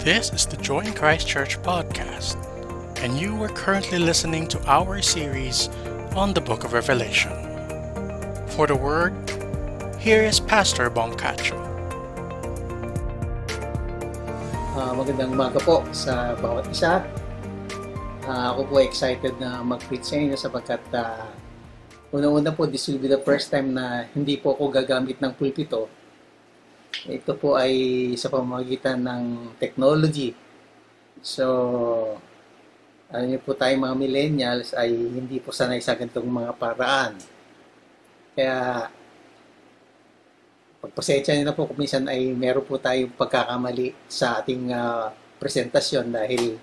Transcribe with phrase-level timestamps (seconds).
[0.00, 2.40] This is the Joy in Christ Church podcast,
[3.04, 5.68] and you are currently listening to our series
[6.16, 7.28] on the book of Revelation.
[8.56, 9.12] For the word,
[10.00, 11.52] here is Pastor Boncacho.
[14.72, 17.04] Ah, magandang umaga po sa bawat isa.
[18.24, 21.28] Ah, ako po excited na mag-preach sa inyo sapagkat ah,
[22.08, 25.92] unang-una po, this will be the first time na hindi po ako gagamit ng pulpito.
[26.90, 27.72] Ito po ay
[28.18, 30.34] sa pamamagitan ng technology.
[31.22, 31.46] So,
[33.10, 37.14] alam niyo po tayo mga millennials ay hindi po sanay sa ganitong mga paraan.
[38.34, 38.90] Kaya,
[40.82, 46.10] pagpasensya niyo na po kung minsan ay meron po tayong pagkakamali sa ating ah, presentasyon
[46.10, 46.58] dahil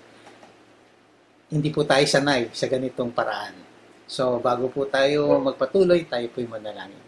[1.48, 3.56] hindi po tayo sanay sa ganitong paraan.
[4.04, 7.07] So, bago po tayo magpatuloy, tayo po'y manalangin.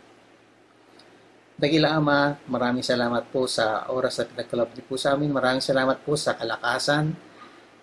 [1.61, 5.29] Dagila Ama, maraming salamat po sa oras na pinagkalab niyo po sa amin.
[5.29, 7.13] Maraming salamat po sa kalakasan.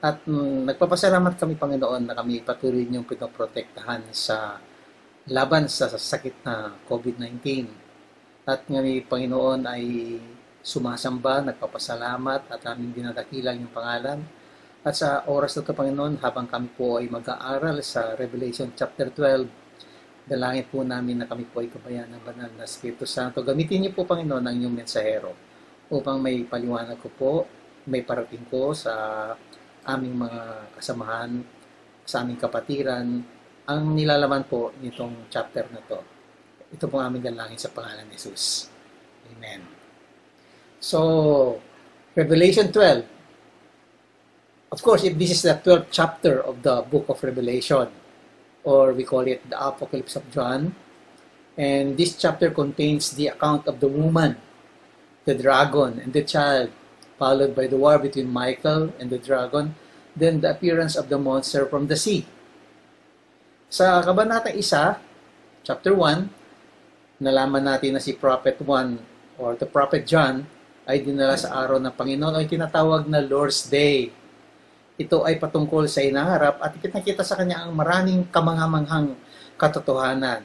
[0.01, 4.57] At mm, nagpapasalamat kami, Panginoon, na kami patuloy niyong pinoprotektahan sa
[5.29, 7.37] laban sa sakit na COVID-19.
[8.49, 9.85] At kami, Panginoon, ay
[10.65, 14.25] sumasamba, nagpapasalamat at aming dinadakilang yung pangalan.
[14.81, 19.66] At sa oras na ito, Panginoon, habang kami po ay mag-aaral sa Revelation chapter 12,
[20.27, 23.39] dalangin po namin na kami po ay kabayan ng banal na Espiritu Santo.
[23.39, 25.31] Gamitin niyo po, Panginoon, ang inyong mensahero
[25.87, 27.33] upang may paliwanag ko po,
[27.87, 28.91] may parating ko sa
[29.87, 30.41] aming mga
[30.75, 31.31] kasamahan,
[32.03, 33.23] sa aming kapatiran,
[33.67, 35.99] ang nilalaman po nitong chapter na to.
[36.75, 38.67] Ito po ang aming dalangin sa pangalan ni Jesus.
[39.31, 39.63] Amen.
[40.83, 41.59] So,
[42.15, 43.15] Revelation 12.
[44.75, 47.87] Of course, if this is the 12th chapter of the book of Revelation,
[48.67, 50.75] or we call it the Apocalypse of John,
[51.55, 54.35] and this chapter contains the account of the woman,
[55.23, 56.75] the dragon, and the child,
[57.15, 59.79] followed by the war between Michael and the dragon,
[60.11, 62.27] then the appearance of the monster from the sea.
[63.71, 70.43] Sa Kabanata 1, chapter 1, nalaman natin na si Prophet 1 or the Prophet John
[70.87, 74.11] ay dinala sa araw ng Panginoon ay tinatawag na Lord's Day.
[74.97, 79.13] Ito ay patungkol sa inaharap at kita sa kanya ang maraming kamangamanghang
[79.53, 80.41] katotohanan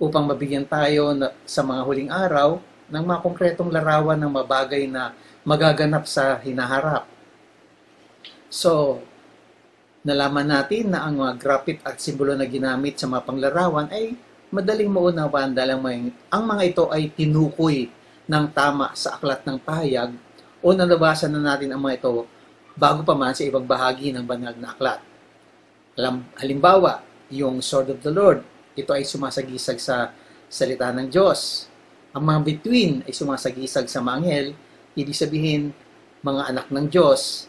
[0.00, 2.56] upang mabigyan tayo na, sa mga huling araw
[2.88, 5.12] ng mga konkretong larawan ng mabagay na
[5.44, 7.04] magaganap sa hinaharap.
[8.48, 9.04] So,
[10.02, 14.16] nalaman natin na ang mga graphic at simbolo na ginamit sa mga panglarawan ay
[14.52, 15.78] madaling maunawaan dahil
[16.28, 17.92] ang mga ito ay tinukoy
[18.24, 20.12] ng tama sa aklat ng pahayag
[20.60, 22.26] o nalabasan na natin ang mga ito
[22.72, 25.00] bago pa man sa ibang bahagi ng banal na aklat.
[26.40, 28.40] Halimbawa, yung Sword of the Lord,
[28.72, 30.12] ito ay sumasagisag sa
[30.48, 31.68] salita ng Diyos.
[32.12, 34.46] Ang mga between ay sumasagisag sa mga anghel,
[34.96, 35.72] ibig sabihin,
[36.24, 37.48] mga anak ng Diyos.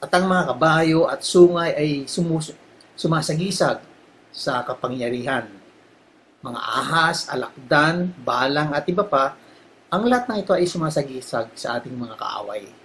[0.00, 2.56] At ang mga kabayo at sungay ay sumus-
[2.96, 3.84] sumasagisag
[4.32, 5.48] sa kapangyarihan.
[6.40, 9.36] Mga ahas, alakdan, balang at iba pa,
[9.92, 12.79] ang lahat ng ito ay sumasagisag sa ating mga kaaway.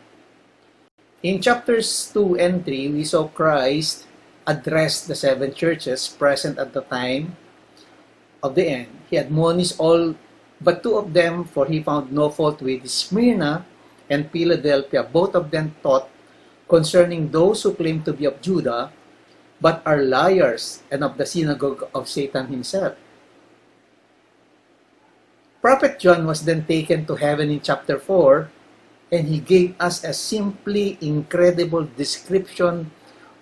[1.23, 4.05] In chapters 2 and 3, we saw Christ
[4.45, 7.35] address the seven churches present at the time
[8.43, 8.89] of the end.
[9.09, 10.15] He admonished all
[10.61, 13.65] but two of them, for he found no fault with Smyrna
[14.09, 15.03] and Philadelphia.
[15.03, 16.07] Both of them taught
[16.69, 18.91] concerning those who claim to be of Judah,
[19.59, 22.95] but are liars and of the synagogue of Satan himself.
[25.61, 28.49] Prophet John was then taken to heaven in chapter 4,
[29.11, 32.91] and he gave us a simply incredible description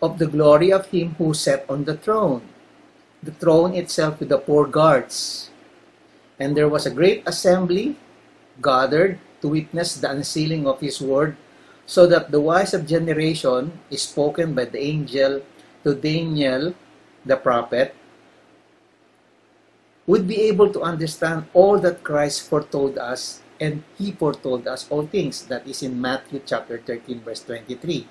[0.01, 2.41] of the glory of him who sat on the throne.
[3.23, 5.49] The throne itself with the four guards.
[6.39, 7.95] And there was a great assembly
[8.61, 11.37] gathered to witness the unsealing of his word,
[11.85, 15.41] so that the wise of generation is spoken by the angel
[15.83, 16.73] to Daniel
[17.25, 17.95] the prophet
[20.05, 25.07] would be able to understand all that Christ foretold us and he foretold us all
[25.07, 28.03] things that is in Matthew chapter 13 verse 23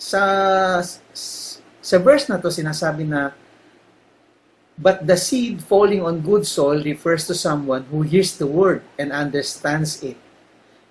[0.00, 3.36] sa sa verse na to sinasabi na
[4.80, 9.08] but the seed falling on good soil refers to someone who hears the word and
[9.08, 10.16] understands it.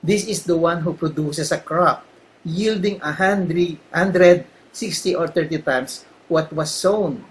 [0.02, 2.06] This is the one who produces a crop
[2.46, 7.26] yielding a hundred, hundred, sixty or 30 times what was sown.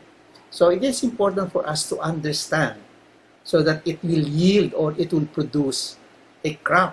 [0.50, 2.78] So it is important for us to understand
[3.42, 5.98] so that it will yield or it will produce
[6.44, 6.92] a crop.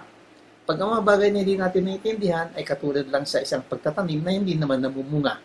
[0.63, 4.31] Pag ang mga bagay na hindi natin naiintindihan ay katulad lang sa isang pagtatanim na
[4.31, 5.36] hindi naman namumunga.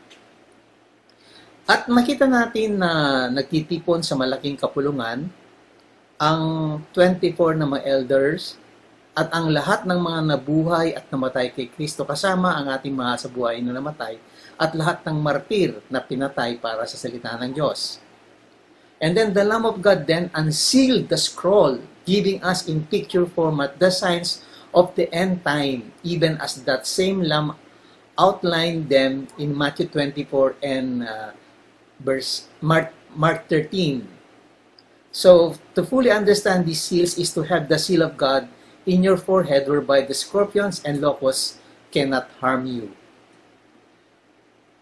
[1.66, 5.26] At makita natin na nagtitipon sa malaking kapulungan
[6.14, 6.42] ang
[6.94, 8.54] 24 na mga elders
[9.18, 13.28] at ang lahat ng mga nabuhay at namatay kay Kristo kasama ang ating mga sa
[13.32, 14.14] buhay na namatay
[14.54, 17.98] at lahat ng martir na pinatay para sa salita ng Diyos.
[19.02, 23.76] And then the Lamb of God then unsealed the scroll, giving us in picture format
[23.82, 27.58] the signs of the end time, even as that same Lamb
[28.16, 31.30] outlined them in Matthew 24 and uh,
[32.00, 34.06] verse Mark, Mark 13.
[35.12, 38.48] So, to fully understand these seals is to have the seal of God
[38.84, 41.58] in your forehead whereby the scorpions and locusts
[41.90, 42.92] cannot harm you.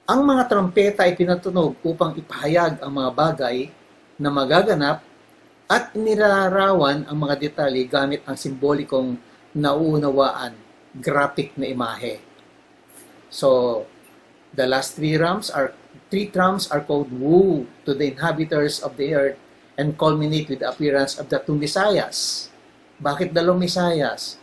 [0.04, 3.56] Ang mga trompeta ay pinatunog upang ipahayag ang mga bagay
[4.20, 5.00] na magaganap
[5.70, 9.16] at inilarawan ang mga detalye gamit ang simbolikong
[9.56, 10.52] nauunawaan,
[11.00, 12.20] graphic na imahe.
[13.32, 13.82] So,
[14.52, 15.75] the last three drums are
[16.12, 19.38] three trumps are called woo to the inhabitants of the earth
[19.75, 22.50] and culminate with the appearance of the two messiahs.
[23.02, 24.38] Bakit dalawang messiahs?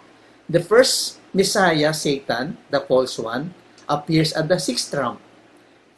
[0.51, 3.55] The first messiah, Satan, the false one,
[3.87, 5.19] appears at the sixth trump.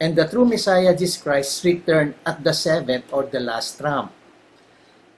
[0.02, 4.10] And the true Messiah, Jesus Christ, returned at the seventh or the last trump.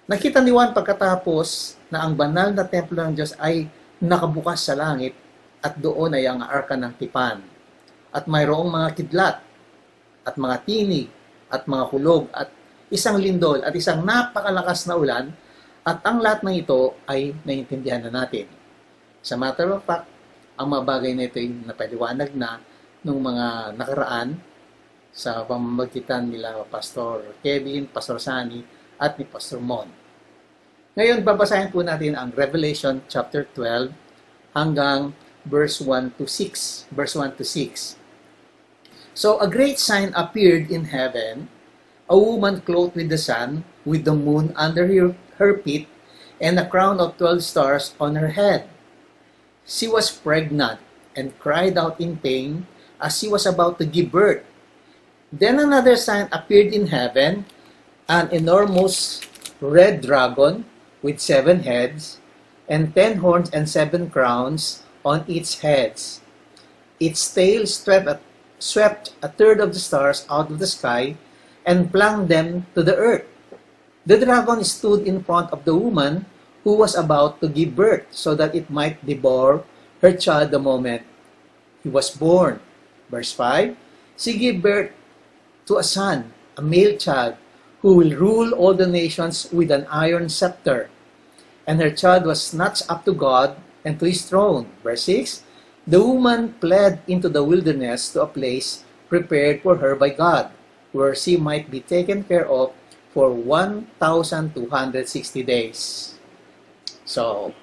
[0.06, 3.67] Nakita ni Juan pagkatapos na ang banal na templo ng Diyos ay
[3.99, 5.19] nakabukas sa langit
[5.58, 7.43] at doon ay ang arka ng tipan.
[8.14, 9.43] At mayroong mga kidlat
[10.23, 11.11] at mga tinig
[11.50, 12.55] at mga kulog at
[12.87, 15.35] isang lindol at isang napakalakas na ulan
[15.82, 18.47] at ang lahat ng ito ay naiintindihan na natin.
[19.26, 20.06] Sa matter of fact,
[20.55, 22.62] ang mga bagay na ito ay napaliwanag na
[23.02, 24.38] nung mga nakaraan
[25.11, 28.62] sa pamamagitan nila Pastor Kevin, Pastor Sani,
[29.02, 29.95] at ni Pastor Mon.
[30.96, 33.93] Ngayon, babasahin po natin ang Revelation chapter 12
[34.56, 35.12] hanggang
[35.44, 36.88] verse 1 to 6.
[36.88, 38.00] Verse 1 to 6.
[39.12, 41.52] So a great sign appeared in heaven,
[42.08, 45.84] a woman clothed with the sun, with the moon under her, her feet,
[46.40, 48.64] and a crown of 12 stars on her head.
[49.69, 50.81] She was pregnant
[51.12, 52.64] and cried out in pain
[53.04, 54.49] as she was about to give birth.
[55.28, 57.44] Then another sign appeared in heaven,
[58.08, 59.20] an enormous
[59.60, 60.64] red dragon
[61.06, 62.19] with seven heads,
[62.67, 66.19] and ten horns and seven crowns on its heads.
[66.99, 68.19] Its tail swept a,
[68.58, 71.14] swept a third of the stars out of the sky
[71.62, 73.23] and flung them to the earth.
[74.03, 76.26] The dragon stood in front of the woman
[76.67, 79.62] who was about to give birth so that it might devour
[80.02, 81.06] her child the moment
[81.82, 82.59] he was born.
[83.11, 83.79] Verse 5
[84.19, 84.91] She gave birth
[85.70, 87.38] to a son, a male child,
[87.82, 90.91] who will rule all the nations with an iron scepter.
[91.66, 94.70] And her child was snatched up to God and to his throne.
[94.82, 95.42] Verse 6
[95.86, 100.50] The woman fled into the wilderness to a place prepared for her by God,
[100.92, 102.70] where she might be taken care of
[103.16, 106.12] for 1,260 days.
[107.08, 107.56] So,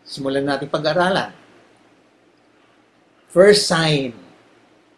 [0.00, 1.36] simulan natin pag-aralan.
[3.28, 4.16] First sign.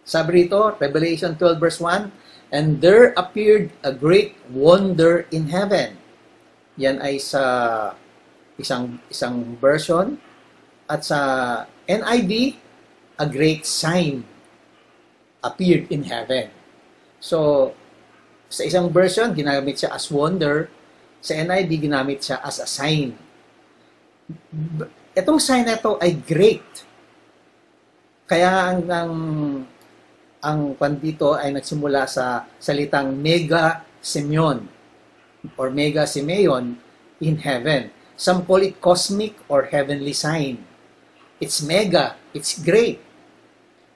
[0.07, 5.98] Sabi rito, Revelation 12 verse 1, And there appeared a great wonder in heaven.
[6.79, 7.43] Yan ay sa
[8.55, 10.15] isang isang version
[10.87, 11.21] at sa
[11.91, 12.55] NIV
[13.19, 14.23] a great sign
[15.43, 16.55] appeared in heaven.
[17.19, 17.71] So
[18.47, 20.71] sa isang version ginamit siya as wonder,
[21.19, 23.19] sa NIV ginamit siya as a sign.
[25.19, 26.87] Itong sign na ito ay great.
[28.29, 29.13] Kaya ang, ang
[30.39, 34.78] ang pandito ay nagsimula sa salitang mega Simeon
[35.57, 36.79] or mega Simeon
[37.21, 37.91] in heaven.
[38.17, 40.67] Some call it cosmic or heavenly sign.
[41.41, 43.01] It's mega, it's great.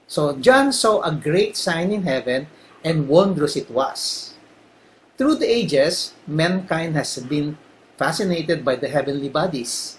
[0.07, 2.47] So John saw a great sign in heaven
[2.85, 4.35] and wondrous it was.
[5.19, 7.59] Through the ages, mankind has been
[7.97, 9.99] fascinated by the heavenly bodies,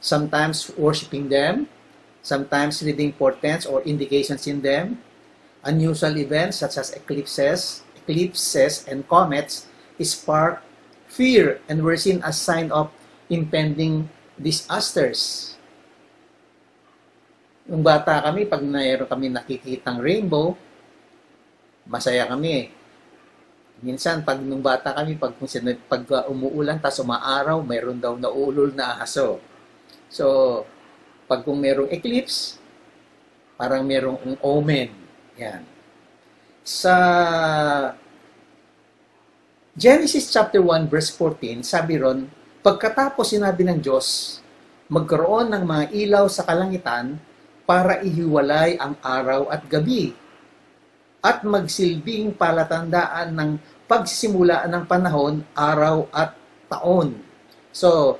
[0.00, 1.68] sometimes worshiping them,
[2.22, 5.00] sometimes reading portents or indications in them,
[5.64, 9.66] unusual events such as eclipses, eclipses and comets
[10.00, 10.62] spark
[11.08, 12.92] fear and were seen as sign of
[13.32, 15.54] impending disasters.
[17.68, 20.56] Nung bata kami, pag mayroon kami nakikitang rainbow,
[21.84, 22.72] masaya kami.
[23.84, 25.36] Minsan, pag nung bata kami, pag,
[25.84, 29.38] pag uh, umuulan, tas umaaraw, mayroon daw naulol na aso.
[30.08, 30.64] So,
[31.28, 32.56] pag kung merong eclipse,
[33.60, 34.88] parang merong omen.
[35.36, 35.62] Yan.
[36.64, 36.96] Sa
[39.78, 42.26] Genesis chapter 1 verse 14, sabi ron,
[42.66, 44.42] pagkatapos sinabi ng Diyos,
[44.90, 47.14] magkaroon ng mga ilaw sa kalangitan
[47.62, 50.18] para ihiwalay ang araw at gabi
[51.22, 53.50] at magsilbing palatandaan ng
[53.86, 56.34] pagsisimula ng panahon, araw at
[56.66, 57.14] taon.
[57.70, 58.18] So,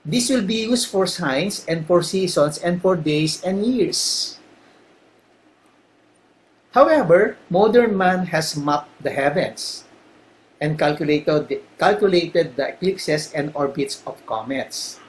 [0.00, 4.40] This will be used for signs and for seasons and for days and years.
[6.72, 9.84] However, modern man has mapped the heavens
[10.60, 15.00] and calculated, calculated the eclipses and orbits of comets.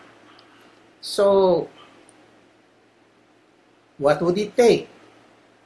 [1.02, 1.70] So,
[3.98, 4.88] what would it take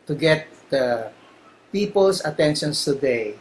[0.08, 1.12] to get the
[1.72, 3.36] people's attentions today?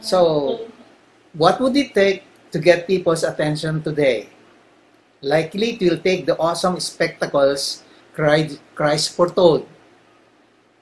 [0.00, 0.66] So,
[1.34, 4.28] what would it take to get people's attention today?
[5.22, 9.66] Likely it will take the awesome spectacles Christ Christ foretold.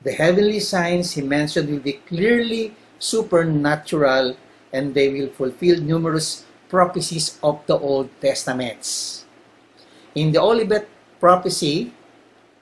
[0.02, 4.37] The heavenly signs he mentioned will be clearly supernatural
[4.71, 9.25] and they will fulfill numerous prophecies of the Old Testaments.
[10.14, 10.87] In the Olivet
[11.19, 11.90] prophecy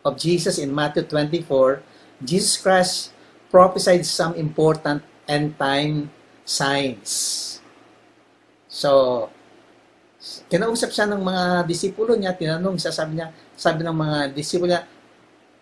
[0.07, 1.83] of Jesus in Matthew 24,
[2.25, 3.12] Jesus Christ
[3.50, 6.09] prophesied some important end time
[6.47, 7.61] signs.
[8.68, 9.28] So,
[10.49, 14.85] kinausap siya ng mga disipulo niya, tinanong siya, sabi niya, sabi ng mga disipulo niya,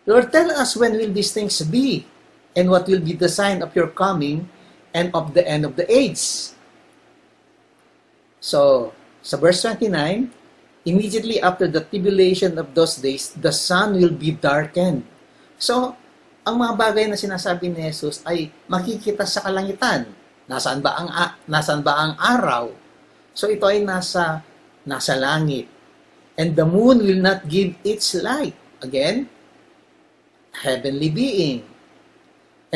[0.06, 2.06] Lord, tell us when will these things be,
[2.54, 4.46] and what will be the sign of your coming
[4.96, 6.56] and of the end of the age.
[8.40, 10.32] So, sa verse 29,
[10.88, 15.04] immediately after the tribulation of those days, the sun will be darkened.
[15.60, 16.00] So,
[16.46, 20.06] ang mga bagay na sinasabi ni Jesus ay makikita sa kalangitan.
[20.46, 21.10] Nasaan ba ang
[21.50, 22.70] nasaan ba ang araw?
[23.34, 24.46] So ito ay nasa
[24.86, 25.66] nasa langit.
[26.38, 28.54] And the moon will not give its light.
[28.78, 29.26] Again,
[30.62, 31.66] heavenly being.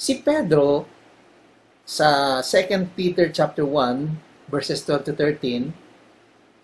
[0.00, 0.88] Si Pedro,
[1.84, 5.76] sa 2 Peter chapter 1, verses 12 to 13,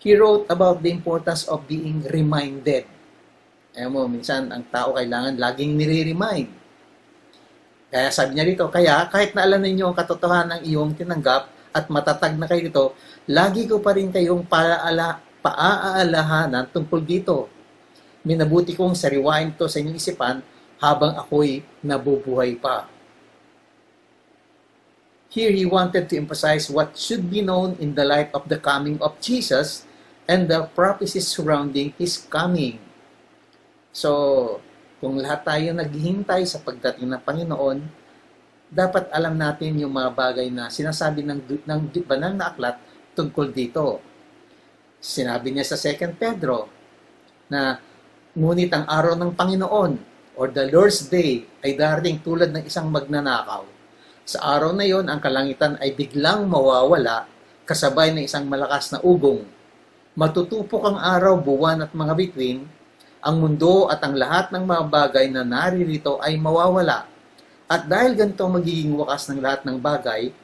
[0.01, 2.89] he wrote about the importance of being reminded.
[3.77, 6.49] Ayan mo, minsan ang tao kailangan laging nire-remind.
[7.93, 11.93] Kaya sabi niya dito, kaya kahit na alam ninyo ang katotohanan ng iyong tinanggap at
[11.93, 12.85] matatag na kayo dito,
[13.29, 17.53] lagi ko pa rin kayong paala, paaalahanan tungkol dito.
[18.25, 20.41] Minabuti kong sariwain to sa inyong isipan
[20.81, 22.96] habang ako'y nabubuhay pa.
[25.37, 28.97] Here he wanted to emphasize what should be known in the light of the coming
[29.05, 29.85] of Jesus
[30.25, 32.81] and the prophecies surrounding His coming.
[33.93, 34.65] So,
[34.97, 37.85] kung lahat tayo naghihintay sa pagdating ng Panginoon,
[38.73, 42.81] dapat alam natin yung mga bagay na sinasabi ng, ng banal na aklat
[43.13, 44.01] tungkol dito.
[45.05, 46.65] Sinabi niya sa 2 Pedro
[47.53, 47.77] na
[48.33, 49.93] ngunit ang araw ng Panginoon
[50.41, 53.76] or the Lord's Day ay darating tulad ng isang magnanakaw
[54.27, 57.31] sa araw na yon, ang kalangitan ay biglang mawawala
[57.63, 59.47] kasabay ng isang malakas na ugong.
[60.19, 62.67] Matutupok ang araw, buwan at mga bituin,
[63.23, 67.07] ang mundo at ang lahat ng mga bagay na naririto ay mawawala.
[67.71, 70.35] At dahil ganito magiging wakas ng lahat ng bagay,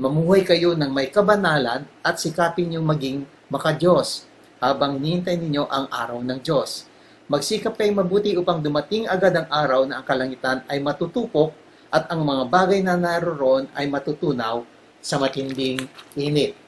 [0.00, 3.18] mamuhay kayo ng may kabanalan at sikapin niyong maging
[3.52, 4.24] makadiyos
[4.56, 6.88] habang nintay ninyo ang araw ng Diyos.
[7.28, 11.63] Magsikap kayo mabuti upang dumating agad ang araw na ang kalangitan ay matutupok
[11.94, 14.66] at ang mga bagay na naroon ay matutunaw
[14.98, 15.86] sa matinding
[16.18, 16.58] init.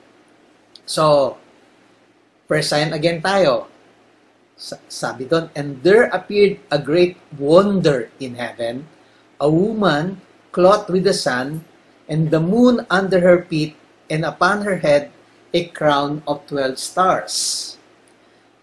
[0.87, 1.35] So,
[2.47, 3.66] first sign again tayo.
[4.87, 8.87] Sabi doon, and there appeared a great wonder in heaven,
[9.42, 10.23] a woman
[10.54, 11.66] clothed with the sun,
[12.06, 13.75] and the moon under her feet,
[14.06, 15.11] and upon her head
[15.50, 17.35] a crown of 12 stars.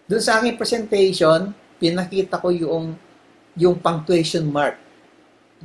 [0.08, 2.96] Doon sa aking presentation, pinakita ko yung
[3.54, 4.83] yung punctuation mark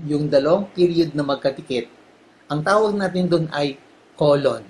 [0.08, 1.90] yung dalawang period na magkadikit,
[2.48, 3.76] ang tawag natin doon ay
[4.16, 4.64] colon.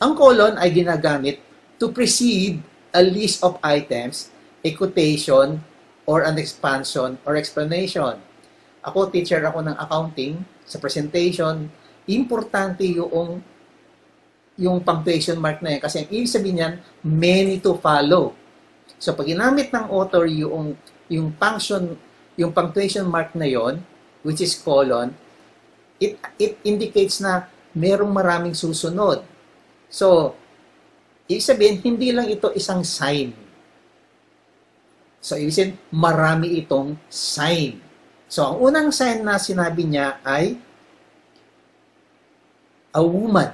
[0.00, 1.40] Ang colon ay ginagamit
[1.80, 2.60] to precede
[2.94, 4.30] a list of items,
[4.62, 5.58] a quotation,
[6.04, 8.20] or an expansion or explanation.
[8.84, 10.44] Ako, teacher ako ng accounting.
[10.68, 11.68] Sa presentation,
[12.08, 13.40] importante yung
[14.54, 15.82] yung punctuation mark na yan.
[15.82, 18.36] Kasi ang ibig sabihin niyan, many to follow.
[19.02, 20.78] So, pag ginamit ng author yung,
[21.10, 21.98] yung function,
[22.38, 23.82] yung punctuation mark na yon
[24.24, 25.12] which is colon,
[26.00, 29.22] it, it indicates na merong maraming susunod.
[29.92, 30.34] So,
[31.28, 33.36] ibig sabihin, hindi lang ito isang sign.
[35.20, 37.78] So, ibig sabihin, marami itong sign.
[38.26, 40.58] So, ang unang sign na sinabi niya ay
[42.94, 43.52] a woman.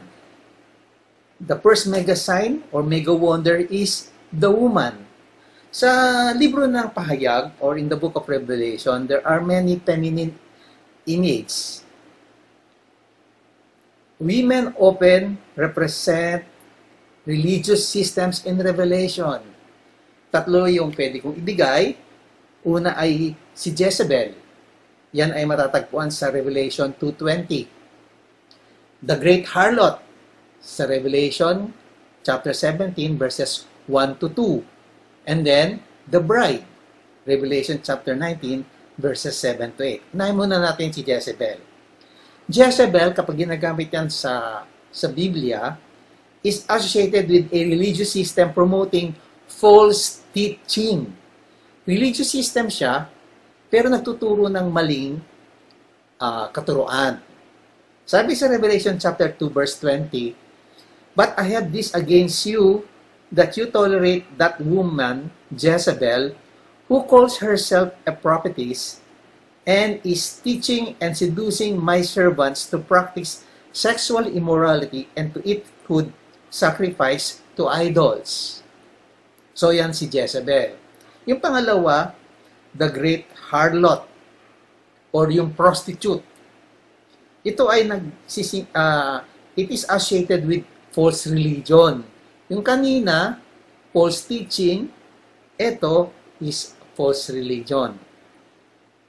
[1.40, 5.08] The first mega sign or mega wonder is the woman.
[5.72, 5.88] Sa
[6.36, 10.36] libro ng pahayag or in the book of Revelation, there are many feminine
[11.06, 11.84] images.
[14.20, 16.44] Women often represent
[17.24, 19.40] religious systems in Revelation.
[20.28, 21.96] Tatlo yung pwede kong ibigay.
[22.68, 24.36] Una ay si Jezebel.
[25.16, 27.64] Yan ay matatagpuan sa Revelation 2.20.
[29.00, 29.98] The Great Harlot
[30.60, 31.72] sa Revelation
[32.20, 34.60] chapter 17 verses 1 to 2.
[35.24, 36.64] And then, the bride,
[37.24, 40.14] Revelation chapter 19 verses 7 to 8.
[40.14, 41.58] Unahin muna natin si Jezebel.
[42.46, 45.74] Jezebel, kapag ginagamit yan sa, sa Biblia,
[46.44, 49.16] is associated with a religious system promoting
[49.48, 51.10] false teaching.
[51.88, 53.08] Religious system siya,
[53.72, 55.18] pero nagtuturo ng maling
[56.20, 57.18] uh, katuruan.
[58.04, 60.34] Sabi sa Revelation chapter 2 verse 20,
[61.14, 62.86] But I have this against you,
[63.30, 66.34] that you tolerate that woman, Jezebel,
[66.90, 68.98] who calls herself a prophetess,
[69.62, 76.10] and is teaching and seducing my servants to practice sexual immorality and to eat food
[76.50, 78.60] sacrifice to idols.
[79.54, 80.74] So yan si Jezebel.
[81.30, 82.10] Yung pangalawa,
[82.74, 84.02] the great harlot
[85.14, 86.26] or yung prostitute.
[87.46, 88.02] Ito ay nag
[88.74, 89.22] uh,
[89.54, 92.02] it is associated with false religion.
[92.50, 93.38] Yung kanina,
[93.94, 94.90] false teaching,
[95.54, 96.10] ito
[96.42, 97.96] is false religion.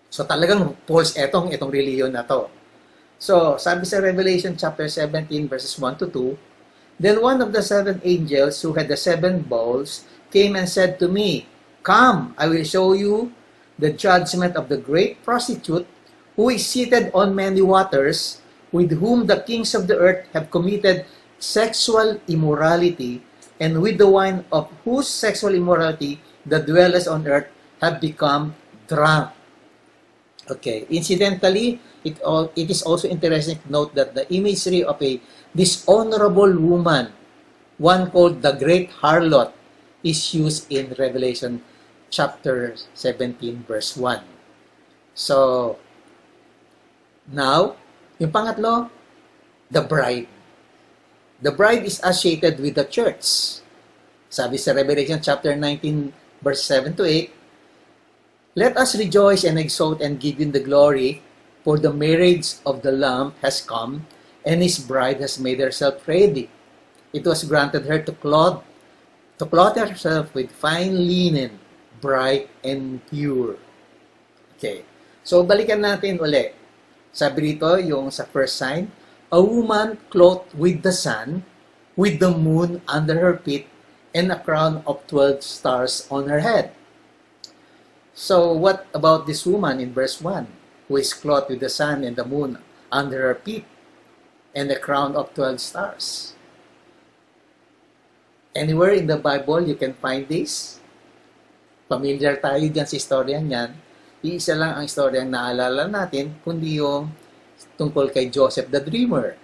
[0.08, 2.48] So talagang false etong itong religion na to.
[3.20, 6.40] So, sabi sa Revelation chapter 17 verses 1 to 2,
[7.04, 11.12] Then one of the seven angels who had the seven bowls came and said to
[11.12, 11.46] me,
[11.84, 13.36] Come, I will show you
[13.78, 15.86] the judgment of the great prostitute
[16.38, 21.06] who is seated on many waters, with whom the kings of the earth have committed
[21.42, 23.22] sexual immorality,
[23.60, 27.50] and with the wine of whose sexual immorality the dwellers on earth
[27.82, 28.56] have become
[28.88, 29.34] drunk.
[30.50, 32.18] Okay, incidentally, it,
[32.56, 35.20] it is also interesting to note that the imagery of a
[35.56, 37.12] dishonorable woman,
[37.78, 39.52] one called the Great Harlot,
[40.04, 41.62] is used in Revelation
[42.10, 44.22] chapter 17, verse 1.
[45.14, 45.78] So,
[47.32, 47.76] now,
[48.20, 48.90] yung pangatlo,
[49.70, 50.28] the bride.
[51.42, 53.26] The bride is associated with the church.
[54.30, 57.41] Sabi sa Revelation chapter 19 verse 7 to 8,
[58.52, 61.24] Let us rejoice and exult and give him the glory,
[61.64, 64.08] for the marriage of the Lamb has come,
[64.44, 66.52] and his bride has made herself ready.
[67.16, 68.60] It was granted her to clothe,
[69.40, 71.64] to clothe herself with fine linen,
[72.04, 73.56] bright and pure.
[74.60, 74.84] Okay.
[75.24, 76.52] So, balikan natin uli.
[77.16, 78.92] Sabi rito, yung sa first sign,
[79.32, 81.48] a woman clothed with the sun,
[81.96, 83.72] with the moon under her feet,
[84.12, 86.76] and a crown of 12 stars on her head.
[88.12, 90.48] So, what about this woman in verse 1,
[90.88, 92.60] who is clothed with the sun and the moon
[92.92, 93.64] under her feet,
[94.52, 96.36] and a crown of 12 stars?
[98.52, 100.84] Anywhere in the Bible you can find this.
[101.88, 103.72] Familiar tayo dyan sa istorya niyan.
[104.20, 107.08] Iisa lang ang istorya ang naalala natin, kundi yung
[107.80, 109.40] tungkol kay Joseph the Dreamer.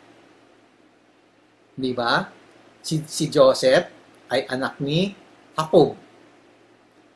[1.72, 2.28] Di ba?
[2.84, 3.88] Si, si Joseph
[4.28, 5.16] ay anak ni
[5.56, 6.07] Jacob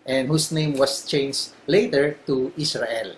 [0.05, 3.13] and whose name was changed later to Israel.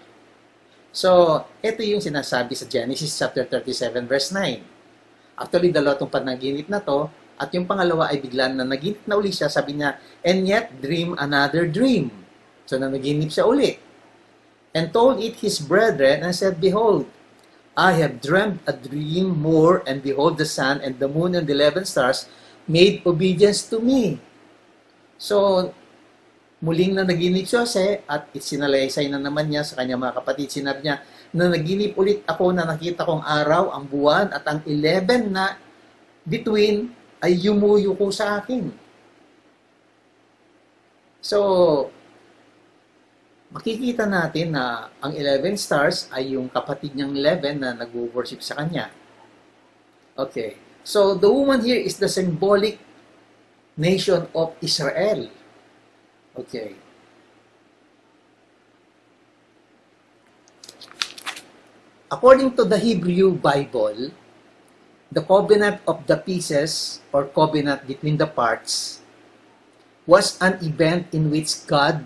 [0.93, 5.41] So, ito yung sinasabi sa Genesis chapter 37 verse 9.
[5.41, 9.33] Actually, dalawa itong panaginip na to at yung pangalawa ay bigla na naginip na uli
[9.33, 12.13] siya, sabi niya, and yet dream another dream.
[12.69, 13.81] So, na naginip siya uli.
[14.77, 17.09] And told it his brethren and said, Behold,
[17.73, 21.57] I have dreamt a dream more, and behold, the sun and the moon and the
[21.57, 22.29] eleven stars
[22.69, 24.21] made obedience to me.
[25.17, 25.73] So,
[26.63, 30.47] muling na naginip si Jose at isinalaysay na naman niya sa kanyang mga kapatid.
[30.47, 31.03] Sinabi niya,
[31.35, 35.59] na naginip ulit ako na nakita kong araw, ang buwan at ang 11 na
[36.23, 36.87] between
[37.19, 38.71] ay yumuyo ko sa akin.
[41.19, 41.39] So,
[43.51, 48.87] makikita natin na ang 11 stars ay yung kapatid niyang 11 na nag-worship sa kanya.
[50.15, 50.55] Okay.
[50.83, 52.79] So, the woman here is the symbolic
[53.75, 55.27] nation of Israel.
[56.33, 56.73] Okay.
[62.09, 64.09] According to the Hebrew Bible,
[65.13, 69.01] the covenant of the pieces or covenant between the parts
[70.05, 72.05] was an event in which God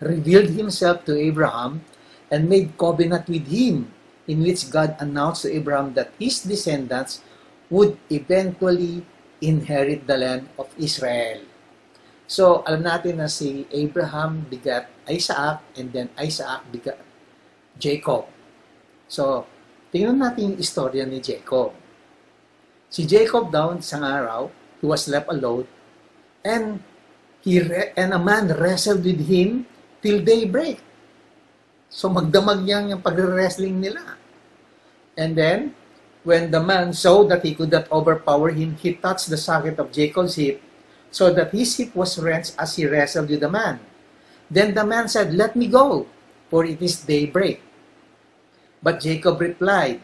[0.00, 1.86] revealed himself to Abraham
[2.30, 3.90] and made covenant with him,
[4.26, 7.22] in which God announced to Abraham that his descendants
[7.70, 9.06] would eventually
[9.40, 11.47] inherit the land of Israel.
[12.28, 17.00] So, alam natin na si Abraham bigat Isaac and then Isaac bigat
[17.80, 18.28] Jacob.
[19.08, 19.48] So,
[19.88, 21.72] tingnan natin yung istorya ni Jacob.
[22.92, 25.64] Si Jacob daw isang araw, he was left alone
[26.44, 26.84] and
[27.40, 29.64] he re- and a man wrestled with him
[30.04, 30.80] till daybreak.
[31.88, 34.20] So magdamag niya yung pagre-wrestling nila.
[35.16, 35.72] And then,
[36.22, 39.90] when the man saw that he could not overpower him, he touched the socket of
[39.90, 40.60] Jacob's hip,
[41.10, 43.80] so that his hip was wrenched as he wrestled with the man.
[44.50, 46.06] Then the man said, Let me go,
[46.48, 47.60] for it is daybreak.
[48.82, 50.00] But Jacob replied,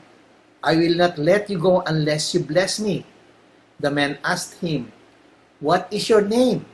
[0.63, 3.05] I will not let you go unless you bless me.
[3.81, 4.93] The man asked him,
[5.61, 6.65] What is your name?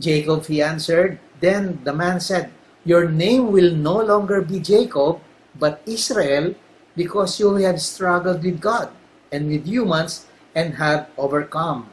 [0.00, 1.18] Jacob, he answered.
[1.40, 2.50] Then the man said,
[2.84, 5.20] Your name will no longer be Jacob,
[5.58, 6.54] but Israel,
[6.96, 8.90] because you have struggled with God
[9.30, 11.90] and with humans and have overcome.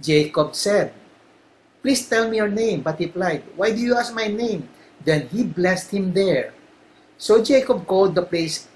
[0.00, 0.92] Jacob said,
[1.82, 2.82] Please tell me your name.
[2.82, 4.68] But he replied, Why do you ask my name?
[5.04, 6.52] Then he blessed him there.
[7.16, 8.66] So Jacob called the place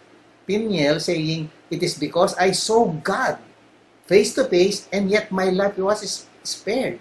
[0.46, 3.38] Peniel, saying, It is because I saw God
[4.06, 6.98] face to face, and yet my life was spared.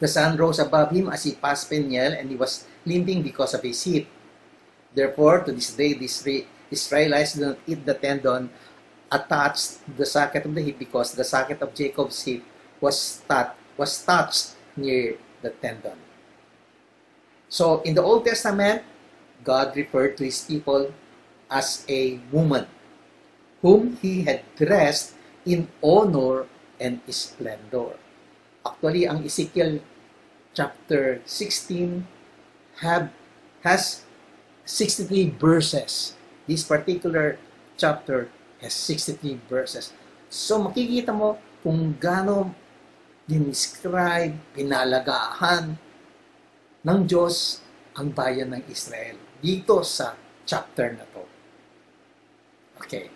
[0.00, 3.62] The sun rose above him as he passed Peniel, and he was limping because of
[3.62, 4.06] his hip.
[4.94, 8.50] Therefore, to this day, the Isra- Israelites do not eat the tendon
[9.10, 12.42] attached the socket of the hip because the socket of Jacob's hip
[12.80, 15.98] was, tou- was touched near the tendon.
[17.48, 18.82] So, in the Old Testament,
[19.42, 20.94] God referred to his people
[21.50, 22.66] as a woman
[23.60, 26.46] whom he had dressed in honor
[26.78, 27.98] and splendor.
[28.64, 29.80] Actually, ang Ezekiel
[30.54, 32.06] chapter 16
[32.80, 33.10] have,
[33.64, 34.04] has
[34.64, 36.14] 63 verses.
[36.46, 37.38] This particular
[37.76, 39.92] chapter has 63 verses.
[40.28, 42.54] So makikita mo kung gaano
[43.28, 45.76] dinescribe, pinalagahan
[46.80, 47.60] ng Diyos
[47.94, 51.22] ang bayan ng Israel dito sa chapter na to.
[52.80, 53.06] Okay.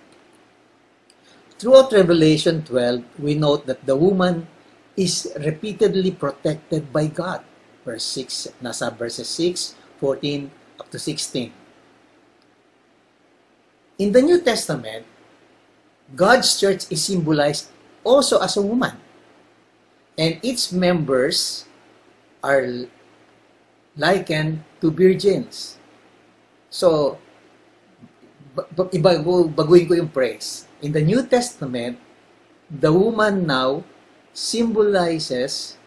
[1.57, 4.47] Throughout Revelation 12, we note that the woman
[4.95, 7.43] is repeatedly protected by God.
[7.83, 11.53] Verse 6, nasa verses 6, 14, up to 16.
[13.99, 15.07] In the New Testament,
[16.15, 17.69] God's church is symbolized
[18.07, 18.95] also as a woman.
[20.17, 21.67] And its members
[22.43, 22.87] are
[23.97, 25.79] likened to virgins.
[26.71, 27.19] So,
[28.55, 30.71] ba- ba- ibago, baguhin ko yung praise.
[30.83, 31.99] In the New Testament,
[32.71, 33.83] the woman now
[34.31, 35.79] symbolizes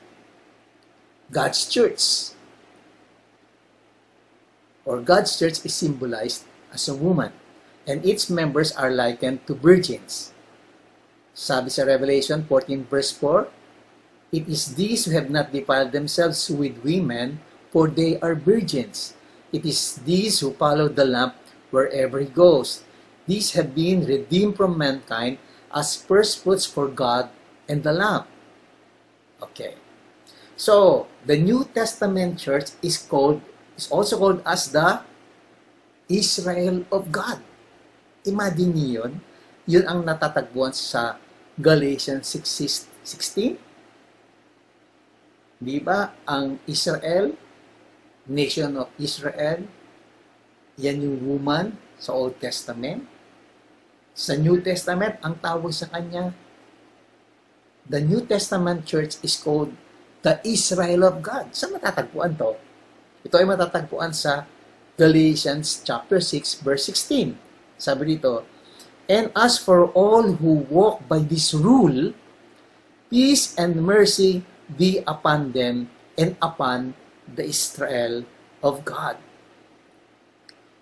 [1.31, 2.35] God's church.
[4.83, 7.31] Or God's church is symbolized as a woman.
[7.87, 10.35] And its members are likened to virgins.
[11.33, 13.47] Sabi sa Revelation 14 verse 4,
[14.35, 17.39] It is these who have not defiled themselves with women,
[17.71, 19.15] for they are virgins.
[19.55, 21.31] It is these who follow the Lamb
[21.71, 22.83] wherever he goes.
[23.27, 25.39] These have been redeemed from mankind
[25.71, 27.29] as first fruits for God
[27.67, 28.27] and the Lamb.
[29.41, 29.75] Okay.
[30.57, 33.45] So, the New Testament church is called
[33.77, 35.05] is also called as the
[36.09, 37.45] Israel of God.
[38.27, 39.13] Imagine niyo yun.
[39.67, 41.15] Yun ang natatagpuan sa
[41.55, 43.57] Galatians 6.16.
[45.57, 46.13] Di ba?
[46.29, 47.33] Ang Israel,
[48.29, 49.65] nation of Israel,
[50.77, 53.07] yan yung woman sa Old Testament.
[54.13, 56.35] Sa New Testament, ang tawag sa kanya,
[57.89, 59.73] the New Testament church is called
[60.21, 61.55] the Israel of God.
[61.55, 62.53] Saan matatagpuan to?
[63.25, 64.45] Ito ay matatagpuan sa
[64.97, 67.46] Galatians chapter 6 verse 16.
[67.77, 68.43] Sabi dito,
[69.07, 72.11] And as for all who walk by this rule,
[73.07, 75.87] peace and mercy be upon them
[76.19, 76.91] and upon
[77.23, 78.27] the Israel
[78.59, 79.15] of God.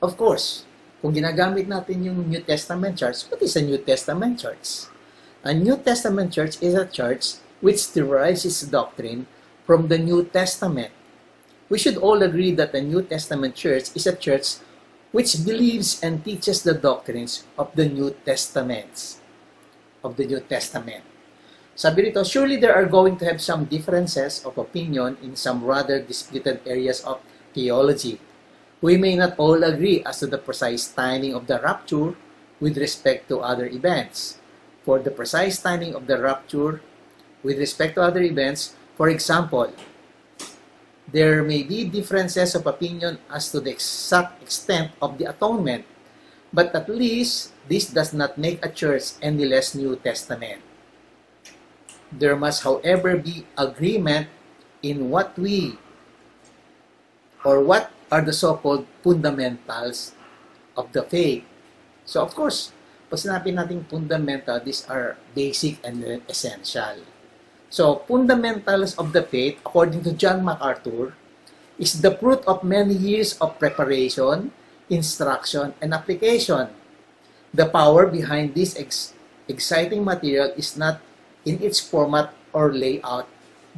[0.02, 0.66] Of course,
[1.06, 4.90] kung ginagamit natin yung New Testament church, what is a New Testament church?
[5.46, 9.30] A New Testament church is a church which derives its doctrine
[9.70, 10.90] from the New Testament.
[11.70, 14.62] We should all agree that the New Testament church is a church
[15.16, 19.24] which believes and teaches the doctrines of the New Testaments.
[20.04, 21.08] Of the New Testament.
[21.72, 26.04] Sabi rito, surely there are going to have some differences of opinion in some rather
[26.04, 27.24] disputed areas of
[27.56, 28.20] theology.
[28.84, 32.20] We may not all agree as to the precise timing of the rapture
[32.60, 34.36] with respect to other events.
[34.84, 36.84] For the precise timing of the rapture
[37.40, 39.72] with respect to other events, for example,
[41.16, 45.88] there may be differences of opinion as to the exact extent of the atonement,
[46.52, 50.60] but at least this does not make a church any less New Testament.
[52.12, 54.28] There must, however, be agreement
[54.84, 55.80] in what we
[57.48, 60.12] or what are the so-called fundamentals
[60.76, 61.48] of the faith.
[62.04, 62.76] So, of course,
[63.08, 67.15] pag sinabi natin fundamental, these are basic and essential.
[67.70, 71.14] So, fundamentals of the faith, according to John MacArthur,
[71.78, 74.52] is the fruit of many years of preparation,
[74.90, 76.70] instruction, and application.
[77.54, 79.14] The power behind this ex-
[79.48, 81.02] exciting material is not
[81.44, 83.28] in its format or layout,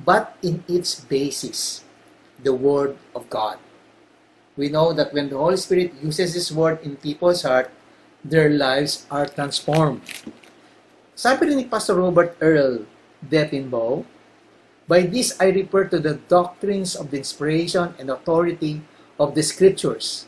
[0.06, 1.84] but in its basis,
[2.43, 3.58] the Word of God.
[4.58, 7.69] We know that when the Holy Spirit uses His Word in people's heart,
[8.26, 10.02] their lives are transformed.
[11.17, 12.86] Sabi rin ni Pastor Robert Earl
[13.23, 14.06] Deffinbow,
[14.88, 18.80] By this I refer to the doctrines of the inspiration and authority
[19.19, 20.25] of the Scriptures,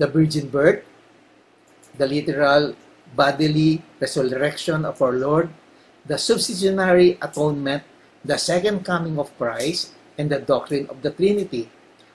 [0.00, 0.80] the virgin birth,
[2.00, 2.74] the literal
[3.14, 5.52] bodily resurrection of our Lord,
[6.08, 7.84] the substitutionary atonement,
[8.24, 11.68] the second coming of Christ, and the doctrine of the Trinity.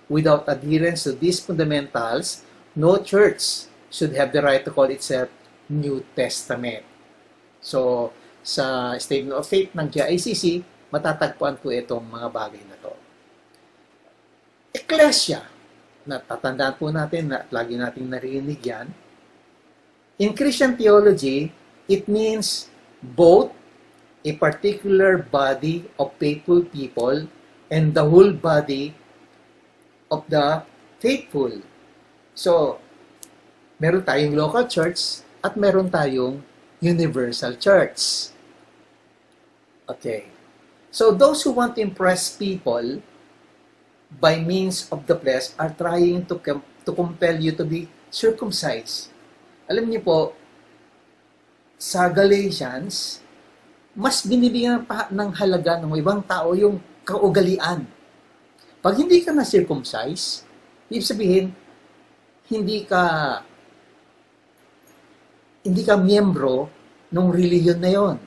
[0.09, 2.41] Without adherence to these fundamentals,
[2.75, 5.29] no church should have the right to call itself
[5.69, 6.81] New Testament.
[7.62, 8.12] So,
[8.43, 12.93] sa Statement of Faith ng GICC, matatagpuan po itong mga bagay na to.
[14.73, 15.45] Ecclesia,
[16.06, 18.88] natatandaan po natin na lagi nating narinig yan.
[20.19, 21.54] In Christian theology,
[21.88, 22.67] it means
[22.99, 23.56] both
[24.25, 27.30] a particular body of faithful people
[27.71, 28.91] and the whole body
[30.12, 30.65] of the
[30.99, 31.63] faithful.
[32.36, 32.84] So,
[33.80, 36.43] meron tayong local church at meron tayong
[36.80, 38.32] universal church.
[39.88, 40.32] Okay.
[40.89, 43.04] So those who want to impress people
[44.18, 49.13] by means of the flesh are trying to com- to compel you to be circumcised.
[49.70, 50.20] Alam niyo po,
[51.78, 53.22] sa Galatians,
[53.94, 57.86] mas binibigyan pa ng halaga ng ibang tao yung kaugalian.
[58.82, 60.44] Pag hindi ka na circumcised,
[60.89, 61.46] ibig sabihin,
[62.50, 63.04] hindi ka
[65.63, 66.72] hindi ka miyembro
[67.12, 68.17] ng religion na yon.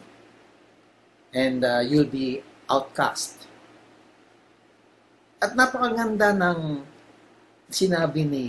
[1.32, 3.48] And uh, you'll be outcast.
[5.40, 6.84] At napakaganda ng
[7.72, 8.46] sinabi ni